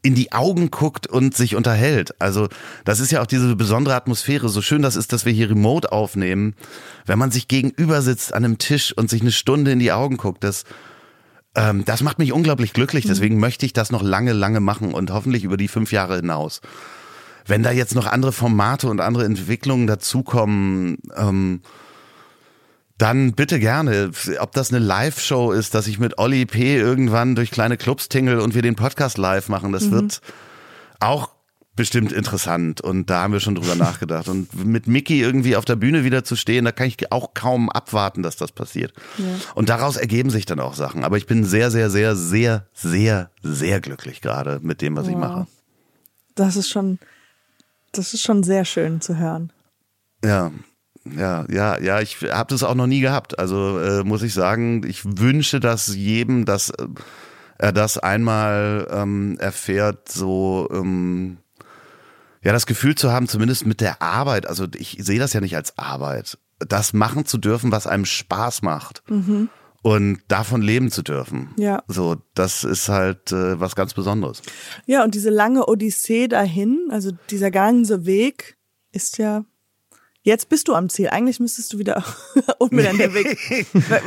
[0.00, 2.18] in die Augen guckt und sich unterhält?
[2.18, 2.48] Also
[2.86, 4.48] das ist ja auch diese besondere Atmosphäre.
[4.48, 6.54] So schön das ist, dass wir hier remote aufnehmen.
[7.04, 10.16] Wenn man sich gegenüber sitzt an einem Tisch und sich eine Stunde in die Augen
[10.16, 10.64] guckt, das
[11.54, 13.04] ähm, das macht mich unglaublich glücklich.
[13.06, 16.62] Deswegen möchte ich das noch lange, lange machen und hoffentlich über die fünf Jahre hinaus.
[17.48, 21.62] Wenn da jetzt noch andere Formate und andere Entwicklungen dazukommen, ähm,
[22.98, 24.10] dann bitte gerne.
[24.40, 26.76] Ob das eine Live-Show ist, dass ich mit Olli P.
[26.76, 30.20] irgendwann durch kleine Clubs tingle und wir den Podcast live machen, das wird
[31.00, 31.30] auch
[31.76, 32.80] bestimmt interessant.
[32.80, 34.26] Und da haben wir schon drüber nachgedacht.
[34.28, 37.70] Und mit Mickey irgendwie auf der Bühne wieder zu stehen, da kann ich auch kaum
[37.70, 38.92] abwarten, dass das passiert.
[39.54, 41.04] Und daraus ergeben sich dann auch Sachen.
[41.04, 45.14] Aber ich bin sehr, sehr, sehr, sehr, sehr, sehr glücklich gerade mit dem, was ich
[45.14, 45.20] Wow.
[45.20, 45.46] mache.
[46.34, 46.98] Das ist schon,
[47.98, 49.52] das ist schon sehr schön zu hören.
[50.24, 50.52] Ja,
[51.04, 53.38] ja, ja, ja, ich habe das auch noch nie gehabt.
[53.38, 56.86] Also äh, muss ich sagen, ich wünsche das jedem, dass äh,
[57.58, 61.38] er das einmal ähm, erfährt, so ähm,
[62.42, 65.56] ja, das Gefühl zu haben, zumindest mit der Arbeit, also ich sehe das ja nicht
[65.56, 69.02] als Arbeit, das machen zu dürfen, was einem Spaß macht.
[69.82, 71.50] Und davon leben zu dürfen.
[71.56, 71.82] Ja.
[71.86, 74.42] So, das ist halt äh, was ganz Besonderes.
[74.86, 78.56] Ja, und diese lange Odyssee dahin, also dieser ganze Weg
[78.92, 79.44] ist ja.
[80.22, 81.08] Jetzt bist du am Ziel.
[81.08, 82.02] Eigentlich müsstest du wieder
[82.58, 83.38] unbedingt der Weg.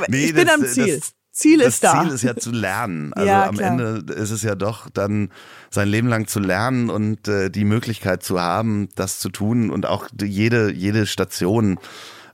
[0.09, 0.97] Nee, ich bin das- am Ziel.
[0.99, 2.03] das- Ziel das ist da.
[2.03, 3.13] Ziel ist ja zu lernen.
[3.15, 3.71] Also Ja, am klar.
[3.71, 5.29] Ende ist es ja doch dann
[5.69, 9.85] sein Leben lang zu lernen und äh, die Möglichkeit zu haben, das zu tun und
[9.85, 11.79] auch jede jede Station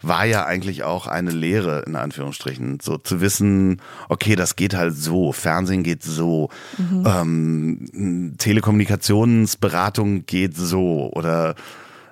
[0.02, 4.96] war ja eigentlich auch eine Lehre in Anführungsstrichen, so zu wissen, okay, das geht halt
[4.96, 7.04] so, Fernsehen geht so, Mhm.
[7.06, 11.56] ähm, Telekommunikationsberatung geht so oder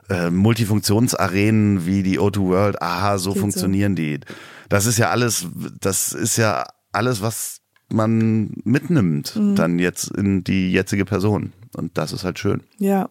[0.09, 3.41] äh, Multifunktionsarenen wie die O2 World, aha, so Geht so.
[3.41, 4.19] funktionieren die.
[4.69, 5.47] Das ist ja alles,
[5.79, 7.61] das ist ja alles, was
[7.91, 9.55] man mitnimmt, Mhm.
[9.55, 11.53] dann jetzt in die jetzige Person.
[11.75, 12.61] Und das ist halt schön.
[12.77, 13.09] Ja.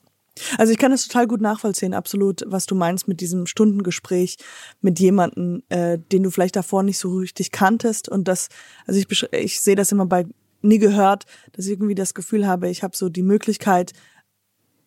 [0.58, 4.36] Also ich kann das total gut nachvollziehen, absolut, was du meinst mit diesem Stundengespräch
[4.80, 8.08] mit jemandem, äh, den du vielleicht davor nicht so richtig kanntest.
[8.08, 8.48] Und das,
[8.86, 10.26] also ich, ich sehe das immer bei
[10.62, 13.92] nie gehört, dass ich irgendwie das Gefühl habe, ich habe so die Möglichkeit,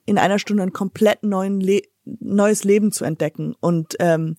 [0.05, 1.81] in einer Stunde ein komplett neuen Le
[2.19, 4.37] neues Leben zu entdecken und ähm,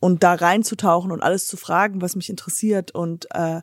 [0.00, 3.60] und da reinzutauchen und alles zu fragen, was mich interessiert und äh,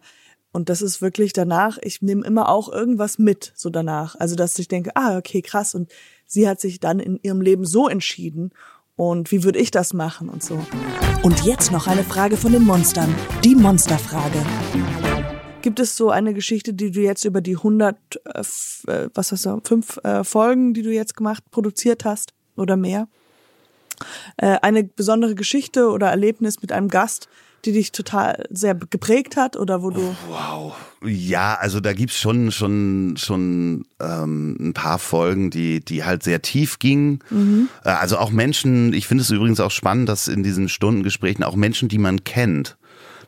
[0.52, 4.16] und das ist wirklich danach, ich nehme immer auch irgendwas mit, so danach.
[4.16, 5.76] Also, dass ich denke, ah, okay, krass.
[5.76, 5.90] Und
[6.26, 8.52] sie hat sich dann in ihrem Leben so entschieden.
[8.98, 10.64] Und wie würde ich das machen und so.
[11.24, 13.16] Und jetzt noch eine Frage von den Monstern.
[13.44, 14.46] Die Monsterfrage.
[15.62, 17.96] Gibt es so eine Geschichte, die du jetzt über die 100,
[18.26, 18.40] äh,
[18.92, 23.08] äh, was hast du, fünf äh, Folgen, die du jetzt gemacht, produziert hast oder mehr?
[24.38, 27.30] Äh, eine besondere Geschichte oder Erlebnis mit einem Gast,
[27.66, 30.76] die dich total sehr geprägt hat oder wo du Wow.
[31.04, 36.42] Ja, also da gibt's schon schon schon ähm, ein paar Folgen, die die halt sehr
[36.42, 37.20] tief gingen.
[37.84, 38.94] Äh, Also auch Menschen.
[38.94, 42.78] Ich finde es übrigens auch spannend, dass in diesen Stundengesprächen auch Menschen, die man kennt,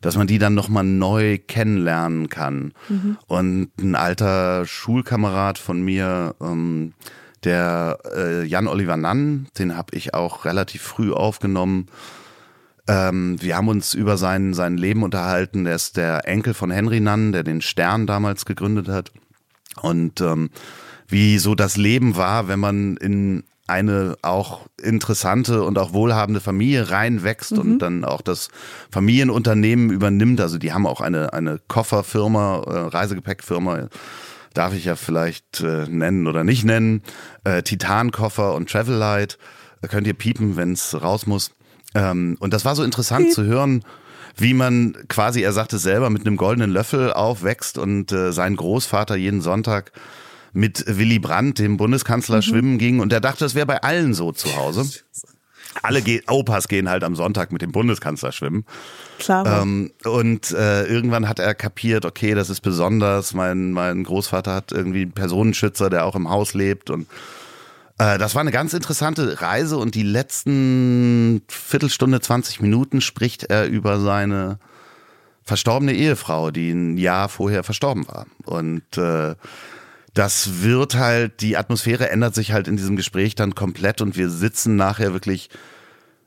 [0.01, 2.73] dass man die dann noch mal neu kennenlernen kann.
[3.27, 6.36] Und ein alter Schulkamerad von mir.
[6.41, 6.93] Ähm,
[7.43, 11.88] der äh, Jan Oliver Nann, den habe ich auch relativ früh aufgenommen.
[12.88, 15.65] Ähm, wir haben uns über sein, sein Leben unterhalten.
[15.65, 19.11] Er ist der Enkel von Henry Nann, der den Stern damals gegründet hat.
[19.81, 20.49] Und ähm,
[21.07, 26.91] wie so das Leben war, wenn man in eine auch interessante und auch wohlhabende Familie
[26.91, 28.49] reinwächst und dann auch das
[28.91, 30.41] Familienunternehmen übernimmt.
[30.41, 33.88] Also die haben auch eine, eine Kofferfirma, äh, Reisegepäckfirma,
[34.53, 37.03] darf ich ja vielleicht äh, nennen oder nicht nennen,
[37.45, 39.38] äh, Titankoffer und Travellight.
[39.81, 41.51] Da könnt ihr piepen, wenn es raus muss.
[41.95, 43.33] Ähm, und das war so interessant Piep.
[43.33, 43.83] zu hören,
[44.35, 49.15] wie man quasi, er sagte selber, mit einem goldenen Löffel aufwächst und äh, sein Großvater
[49.15, 49.91] jeden Sonntag
[50.53, 52.41] mit Willy Brandt, dem Bundeskanzler, mhm.
[52.41, 52.99] schwimmen ging.
[52.99, 54.89] Und er dachte, das wäre bei allen so zu Hause.
[55.81, 58.63] Alle Ge Opas gehen halt am Sonntag mit dem Bundeskanzler schwimmen.
[59.17, 59.63] Klar.
[59.63, 63.33] Ähm, und äh, irgendwann hat er kapiert, okay, das ist besonders.
[63.33, 66.91] Mein, mein Großvater hat irgendwie einen Personenschützer, der auch im Haus lebt.
[66.91, 67.07] Und
[67.97, 69.77] das war eine ganz interessante Reise.
[69.77, 74.59] Und die letzten Viertelstunde, 20 Minuten spricht er über seine
[75.43, 78.25] verstorbene Ehefrau, die ein Jahr vorher verstorben war.
[78.45, 79.35] Und äh,
[80.13, 84.29] das wird halt, die Atmosphäre ändert sich halt in diesem Gespräch dann komplett und wir
[84.29, 85.49] sitzen nachher wirklich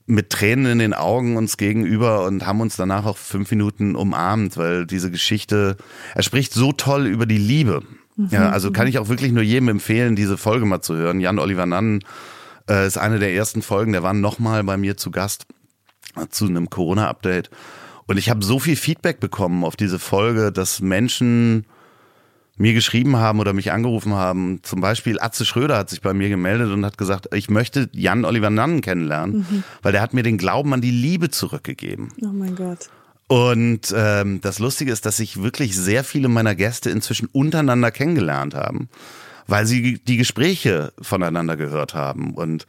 [0.06, 4.56] mit Tränen in den Augen uns gegenüber und haben uns danach auch fünf Minuten umarmt,
[4.56, 5.76] weil diese Geschichte,
[6.14, 7.82] er spricht so toll über die Liebe.
[8.16, 11.20] Ja, also kann ich auch wirklich nur jedem empfehlen, diese Folge mal zu hören.
[11.20, 12.02] Jan Oliver Nannen
[12.68, 15.46] äh, ist eine der ersten Folgen, der war nochmal bei mir zu Gast
[16.30, 17.50] zu einem Corona-Update.
[18.06, 21.66] Und ich habe so viel Feedback bekommen auf diese Folge, dass Menschen
[22.56, 24.60] mir geschrieben haben oder mich angerufen haben.
[24.62, 28.24] Zum Beispiel Atze Schröder hat sich bei mir gemeldet und hat gesagt, ich möchte Jan
[28.24, 29.64] Oliver Nannen kennenlernen, mhm.
[29.82, 32.12] weil der hat mir den Glauben an die Liebe zurückgegeben.
[32.22, 32.88] Oh mein Gott.
[33.28, 38.54] Und ähm, das Lustige ist, dass sich wirklich sehr viele meiner Gäste inzwischen untereinander kennengelernt
[38.54, 38.88] haben,
[39.46, 42.34] weil sie die Gespräche voneinander gehört haben.
[42.34, 42.66] Und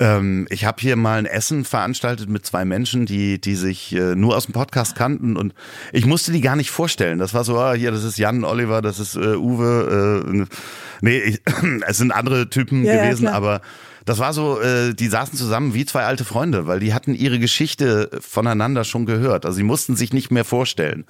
[0.00, 4.16] ähm, ich habe hier mal ein Essen veranstaltet mit zwei Menschen, die, die sich äh,
[4.16, 5.54] nur aus dem Podcast kannten und
[5.92, 7.20] ich musste die gar nicht vorstellen.
[7.20, 10.24] Das war so, ah, hier, das ist Jan, Oliver, das ist äh, Uwe.
[10.26, 10.56] Äh,
[11.02, 11.42] nee, ich,
[11.86, 13.60] es sind andere Typen ja, gewesen, ja, aber
[14.04, 17.38] das war so, äh, die saßen zusammen wie zwei alte Freunde, weil die hatten ihre
[17.38, 19.46] Geschichte voneinander schon gehört.
[19.46, 21.04] Also sie mussten sich nicht mehr vorstellen.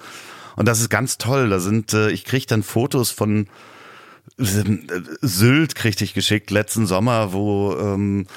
[0.55, 1.49] Und das ist ganz toll.
[1.49, 3.47] Da sind, äh, ich krieg dann Fotos von
[4.37, 4.43] äh,
[5.21, 8.27] Sylt kriegte ich geschickt letzten Sommer, wo ähm,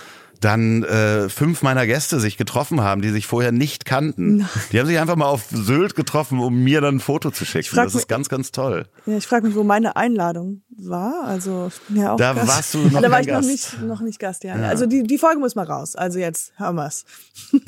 [0.41, 4.39] dann äh, fünf meiner Gäste sich getroffen haben, die sich vorher nicht kannten.
[4.39, 4.49] Nein.
[4.73, 7.77] Die haben sich einfach mal auf Sylt getroffen, um mir dann ein Foto zu schicken.
[7.77, 8.87] Das ist ganz, ganz toll.
[9.07, 11.25] Ja, ich frage mich, wo meine Einladung war.
[11.25, 12.49] Also ja auch da Gast.
[12.49, 13.43] warst du noch Da war ich Gast.
[13.43, 14.59] noch nicht, noch nicht Gast, ja.
[14.59, 14.69] ja.
[14.69, 15.97] Also die, die Folge muss mal raus.
[15.97, 17.05] Also jetzt hören wir's.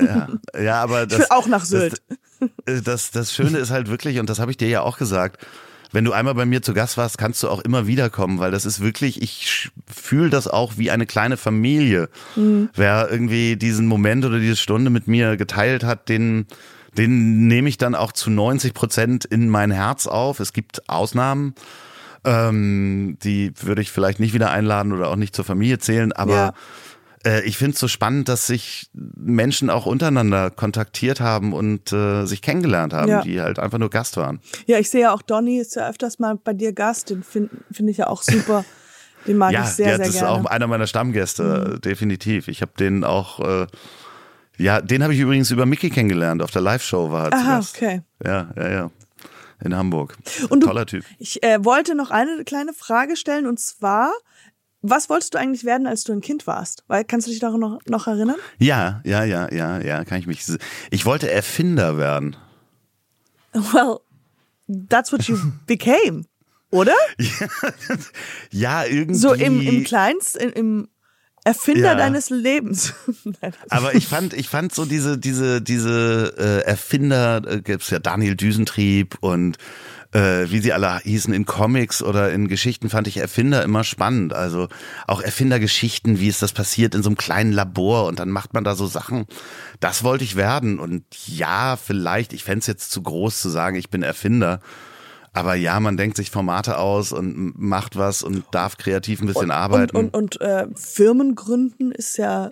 [0.01, 0.29] Ja,
[0.61, 2.03] ja aber das, ich will auch nach Sylt.
[2.65, 5.45] Das, das, das Schöne ist halt wirklich, und das habe ich dir ja auch gesagt,
[5.93, 8.65] wenn du einmal bei mir zu Gast warst, kannst du auch immer wiederkommen, weil das
[8.67, 12.09] ist wirklich, ich fühle das auch wie eine kleine Familie.
[12.37, 12.69] Mhm.
[12.75, 16.47] Wer irgendwie diesen Moment oder diese Stunde mit mir geteilt hat, den,
[16.97, 20.41] den nehme ich dann auch zu 90 Prozent in mein Herz auf.
[20.41, 21.55] Es gibt Ausnahmen.
[22.25, 26.35] Ähm, die würde ich vielleicht nicht wieder einladen oder auch nicht zur Familie zählen, aber
[26.35, 26.55] ja
[27.29, 32.25] äh, ich finde es so spannend, dass sich Menschen auch untereinander kontaktiert haben und äh,
[32.25, 33.23] sich kennengelernt haben, ja.
[33.23, 34.41] die halt einfach nur Gast waren.
[34.67, 37.51] Ja, ich sehe ja auch Donny ist ja öfters mal bei dir Gast, den finde
[37.71, 38.65] find ich ja auch super.
[39.27, 40.27] Den mag ja, ich sehr, sehr das gerne.
[40.29, 41.81] Das ist auch einer meiner Stammgäste, mhm.
[41.83, 42.49] definitiv.
[42.49, 43.67] Ich habe den auch, äh,
[44.57, 48.03] ja, den habe ich übrigens über Mickey kennengelernt, auf der Live-Show war er Aha, okay.
[48.25, 48.91] Ja, ja, ja
[49.65, 50.17] in Hamburg.
[50.49, 51.05] Und du, Toller Typ.
[51.19, 54.13] Ich äh, wollte noch eine kleine Frage stellen und zwar,
[54.83, 56.85] was wolltest du eigentlich werden, als du ein Kind warst?
[56.87, 58.37] Weil, kannst du dich daran noch, noch erinnern?
[58.59, 60.45] Ja, ja, ja, ja, ja, kann ich mich.
[60.91, 62.37] Ich wollte Erfinder werden.
[63.73, 64.01] Well,
[64.89, 66.27] that's what you became,
[66.71, 66.95] oder?
[68.51, 69.19] ja, irgendwie.
[69.19, 70.89] So im, im Kleinst, im, im
[71.45, 71.95] Erfinder ja.
[71.95, 72.93] deines Lebens.
[73.71, 78.37] Aber ich fand, ich fand so diese, diese, diese äh, Erfinder, äh, gibt's ja Daniel
[78.37, 79.57] Düsentrieb und
[80.13, 84.33] äh, wie sie alle hießen, in Comics oder in Geschichten fand ich Erfinder immer spannend.
[84.33, 84.69] Also
[85.07, 88.65] auch Erfindergeschichten, wie ist das passiert in so einem kleinen Labor und dann macht man
[88.65, 89.27] da so Sachen.
[89.81, 90.79] Das wollte ich werden.
[90.79, 94.61] Und ja, vielleicht, ich fände es jetzt zu groß zu sagen, ich bin Erfinder.
[95.35, 99.45] Aber ja, man denkt sich Formate aus und macht was und darf kreativ ein bisschen
[99.45, 99.97] und, arbeiten.
[99.97, 102.51] Und, und, und äh, Firmen gründen ist ja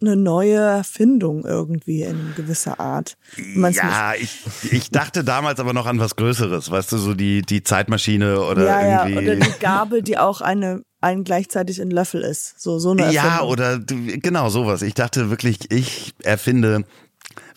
[0.00, 3.16] eine neue Erfindung irgendwie in gewisser Art.
[3.36, 4.40] Ja, ich,
[4.70, 8.64] ich dachte damals aber noch an was Größeres, weißt du, so die, die Zeitmaschine oder
[8.66, 9.26] ja, irgendwie.
[9.26, 12.60] Ja, oder die Gabel, die auch eine, ein gleichzeitig ein Löffel ist.
[12.60, 13.24] So, so eine Erfindung.
[13.24, 14.82] Ja, oder genau sowas.
[14.82, 16.84] Ich dachte wirklich, ich erfinde,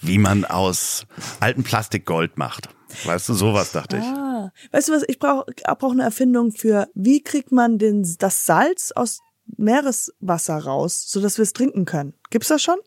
[0.02, 1.06] wie man aus
[1.40, 2.70] altem Plastik Gold macht.
[3.06, 4.04] Weißt du, sowas dachte ich.
[4.04, 5.46] Ah, weißt du was, ich brauche
[5.78, 9.20] brauch eine Erfindung für, wie kriegt man den, das Salz aus
[9.58, 12.14] Meereswasser raus, sodass wir es trinken können.
[12.30, 12.78] Gibt's das schon?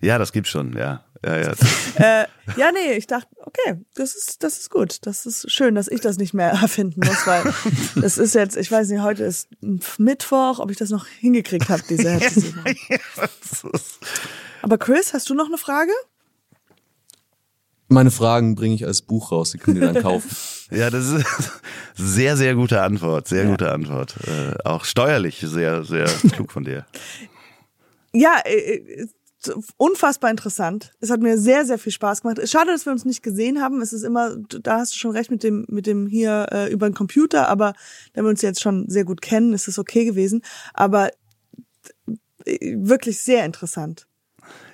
[0.00, 1.04] Ja, das gibt's schon, ja.
[1.24, 1.52] Ja, ja.
[1.96, 2.26] äh,
[2.56, 4.98] ja, nee, ich dachte, okay, das ist, das ist gut.
[5.02, 7.42] Das ist schön, dass ich das nicht mehr erfinden muss, weil
[8.00, 9.48] das ist jetzt, ich weiß nicht, heute ist
[9.98, 12.54] Mittwoch, ob ich das noch hingekriegt habe, diese Hetze.
[14.62, 15.92] Aber Chris, hast du noch eine Frage?
[17.88, 20.28] Meine Fragen bringe ich als Buch raus, die könnt ihr dann kaufen.
[20.72, 21.24] ja, das ist
[21.94, 23.50] sehr, sehr gute Antwort, sehr ja.
[23.50, 24.16] gute Antwort.
[24.26, 26.84] Äh, auch steuerlich sehr, sehr klug von dir.
[28.20, 29.06] Ja, äh, äh,
[29.76, 30.92] unfassbar interessant.
[31.00, 32.40] Es hat mir sehr, sehr viel Spaß gemacht.
[32.48, 33.80] Schade, dass wir uns nicht gesehen haben.
[33.80, 36.88] Es ist immer, da hast du schon recht mit dem, mit dem hier äh, über
[36.88, 37.74] den Computer, aber
[38.14, 40.42] da wir uns jetzt schon sehr gut kennen, ist es okay gewesen.
[40.74, 41.10] Aber
[42.44, 44.06] äh, wirklich sehr interessant.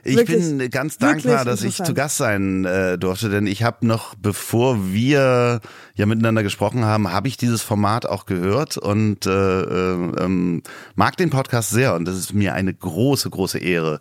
[0.04, 3.86] Ich Wirklich, bin ganz dankbar, dass ich zu Gast sein äh, durfte, denn ich habe
[3.86, 5.60] noch, bevor wir
[5.94, 10.62] ja miteinander gesprochen haben, habe ich dieses Format auch gehört und äh, äh, ähm,
[10.94, 14.00] mag den Podcast sehr und das ist mir eine große, große Ehre,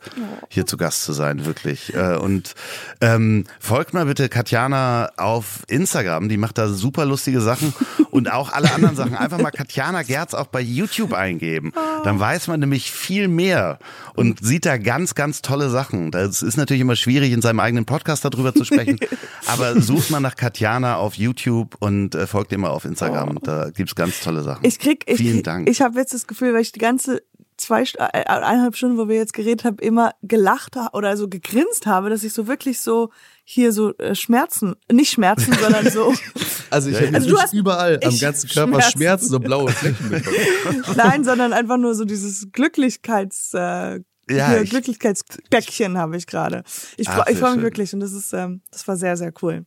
[0.50, 1.94] hier zu Gast zu sein, wirklich.
[1.94, 2.56] Äh, und
[3.02, 7.74] ähm, folgt mal bitte Katjana auf Instagram, die macht da super lustige Sachen
[8.12, 9.16] und auch alle anderen Sachen.
[9.16, 11.74] Einfach mal Katjana Gerz auch bei YouTube eingeben.
[12.04, 13.80] Dann weiß man nämlich viel mehr
[14.16, 15.91] und sieht da ganz, ganz tolle Sachen.
[16.12, 18.98] Das ist natürlich immer schwierig, in seinem eigenen Podcast darüber zu sprechen.
[19.48, 23.40] aber sucht mal nach Katjana auf YouTube und äh, folgt ihr mal auf Instagram.
[23.44, 24.66] Da gibt's ganz tolle Sachen.
[24.66, 25.70] Ich krieg, ich, Vielen Dank.
[25.70, 27.22] Ich habe jetzt das Gefühl, weil ich die ganze
[27.58, 31.86] zwei, St- äh, eineinhalb Stunden, wo wir jetzt geredet haben, immer gelacht oder so gegrinst
[31.86, 33.12] habe, dass ich so wirklich so
[33.44, 36.12] hier so äh, Schmerzen, nicht Schmerzen, sondern so,
[36.72, 38.98] Also ich habe Also du hast- überall am ganzen Körper Schmerzen.
[38.98, 40.84] Schmerzen, so blaue Flecken bekommen.
[40.96, 44.00] nein, sondern einfach nur so dieses Glücklichkeits, äh,
[44.36, 46.64] Ja, hier, ich- Glücklichkeitsbäckchen habe ich gerade.
[46.98, 47.64] Ich, Ach, ich freue mich schön.
[47.64, 49.66] wirklich und das ist, ähm, das war sehr, sehr cool.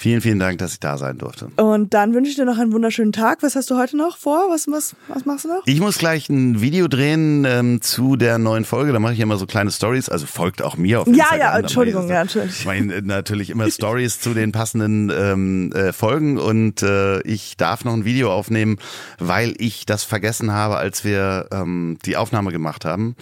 [0.00, 1.46] Vielen, vielen Dank, dass ich da sein durfte.
[1.56, 3.42] Und dann wünsche ich dir noch einen wunderschönen Tag.
[3.42, 4.46] Was hast du heute noch vor?
[4.48, 5.62] Was, was, was machst du noch?
[5.66, 8.92] Ich muss gleich ein Video drehen ähm, zu der neuen Folge.
[8.92, 10.08] Da mache ich immer so kleine Stories.
[10.08, 11.38] Also folgt auch mir auf Ja, Instagram.
[11.40, 12.60] ja, ich Entschuldigung, ja, natürlich.
[12.60, 17.84] Ich meine natürlich immer Stories zu den passenden ähm, äh, Folgen und äh, ich darf
[17.84, 18.76] noch ein Video aufnehmen,
[19.18, 23.16] weil ich das vergessen habe, als wir ähm, die Aufnahme gemacht haben.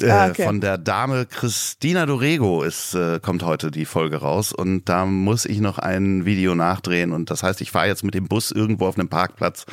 [0.00, 0.44] Äh, Ah, okay.
[0.44, 5.44] Von der Dame Christina Dorego ist, äh, kommt heute die Folge raus und da muss
[5.44, 8.86] ich noch ein Video nachdrehen und das heißt, ich fahre jetzt mit dem Bus irgendwo
[8.86, 9.66] auf einem Parkplatz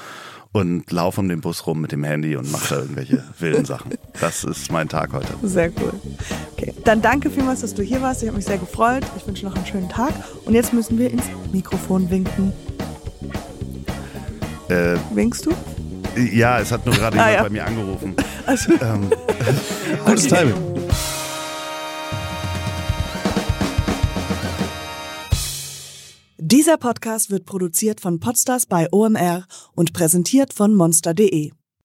[0.51, 3.91] und laufe um den Bus rum mit dem Handy und mache da irgendwelche wilden Sachen.
[4.21, 5.27] Das ist mein Tag heute.
[5.43, 5.93] Sehr cool.
[6.53, 8.21] Okay, dann danke vielmals, dass du hier warst.
[8.23, 9.03] Ich habe mich sehr gefreut.
[9.17, 10.13] Ich wünsche noch einen schönen Tag.
[10.45, 12.53] Und jetzt müssen wir ins Mikrofon winken.
[14.69, 15.51] Äh, Winkst du?
[16.17, 17.43] Ja, es hat nur gerade Ah, jemand ja.
[17.43, 18.15] bei mir angerufen.
[18.47, 19.09] Also, Ähm,
[20.05, 20.53] Gutes Timing.
[26.37, 31.51] dieser Podcast wird produziert von Podstars bei OMR und präsentiert von monster.de.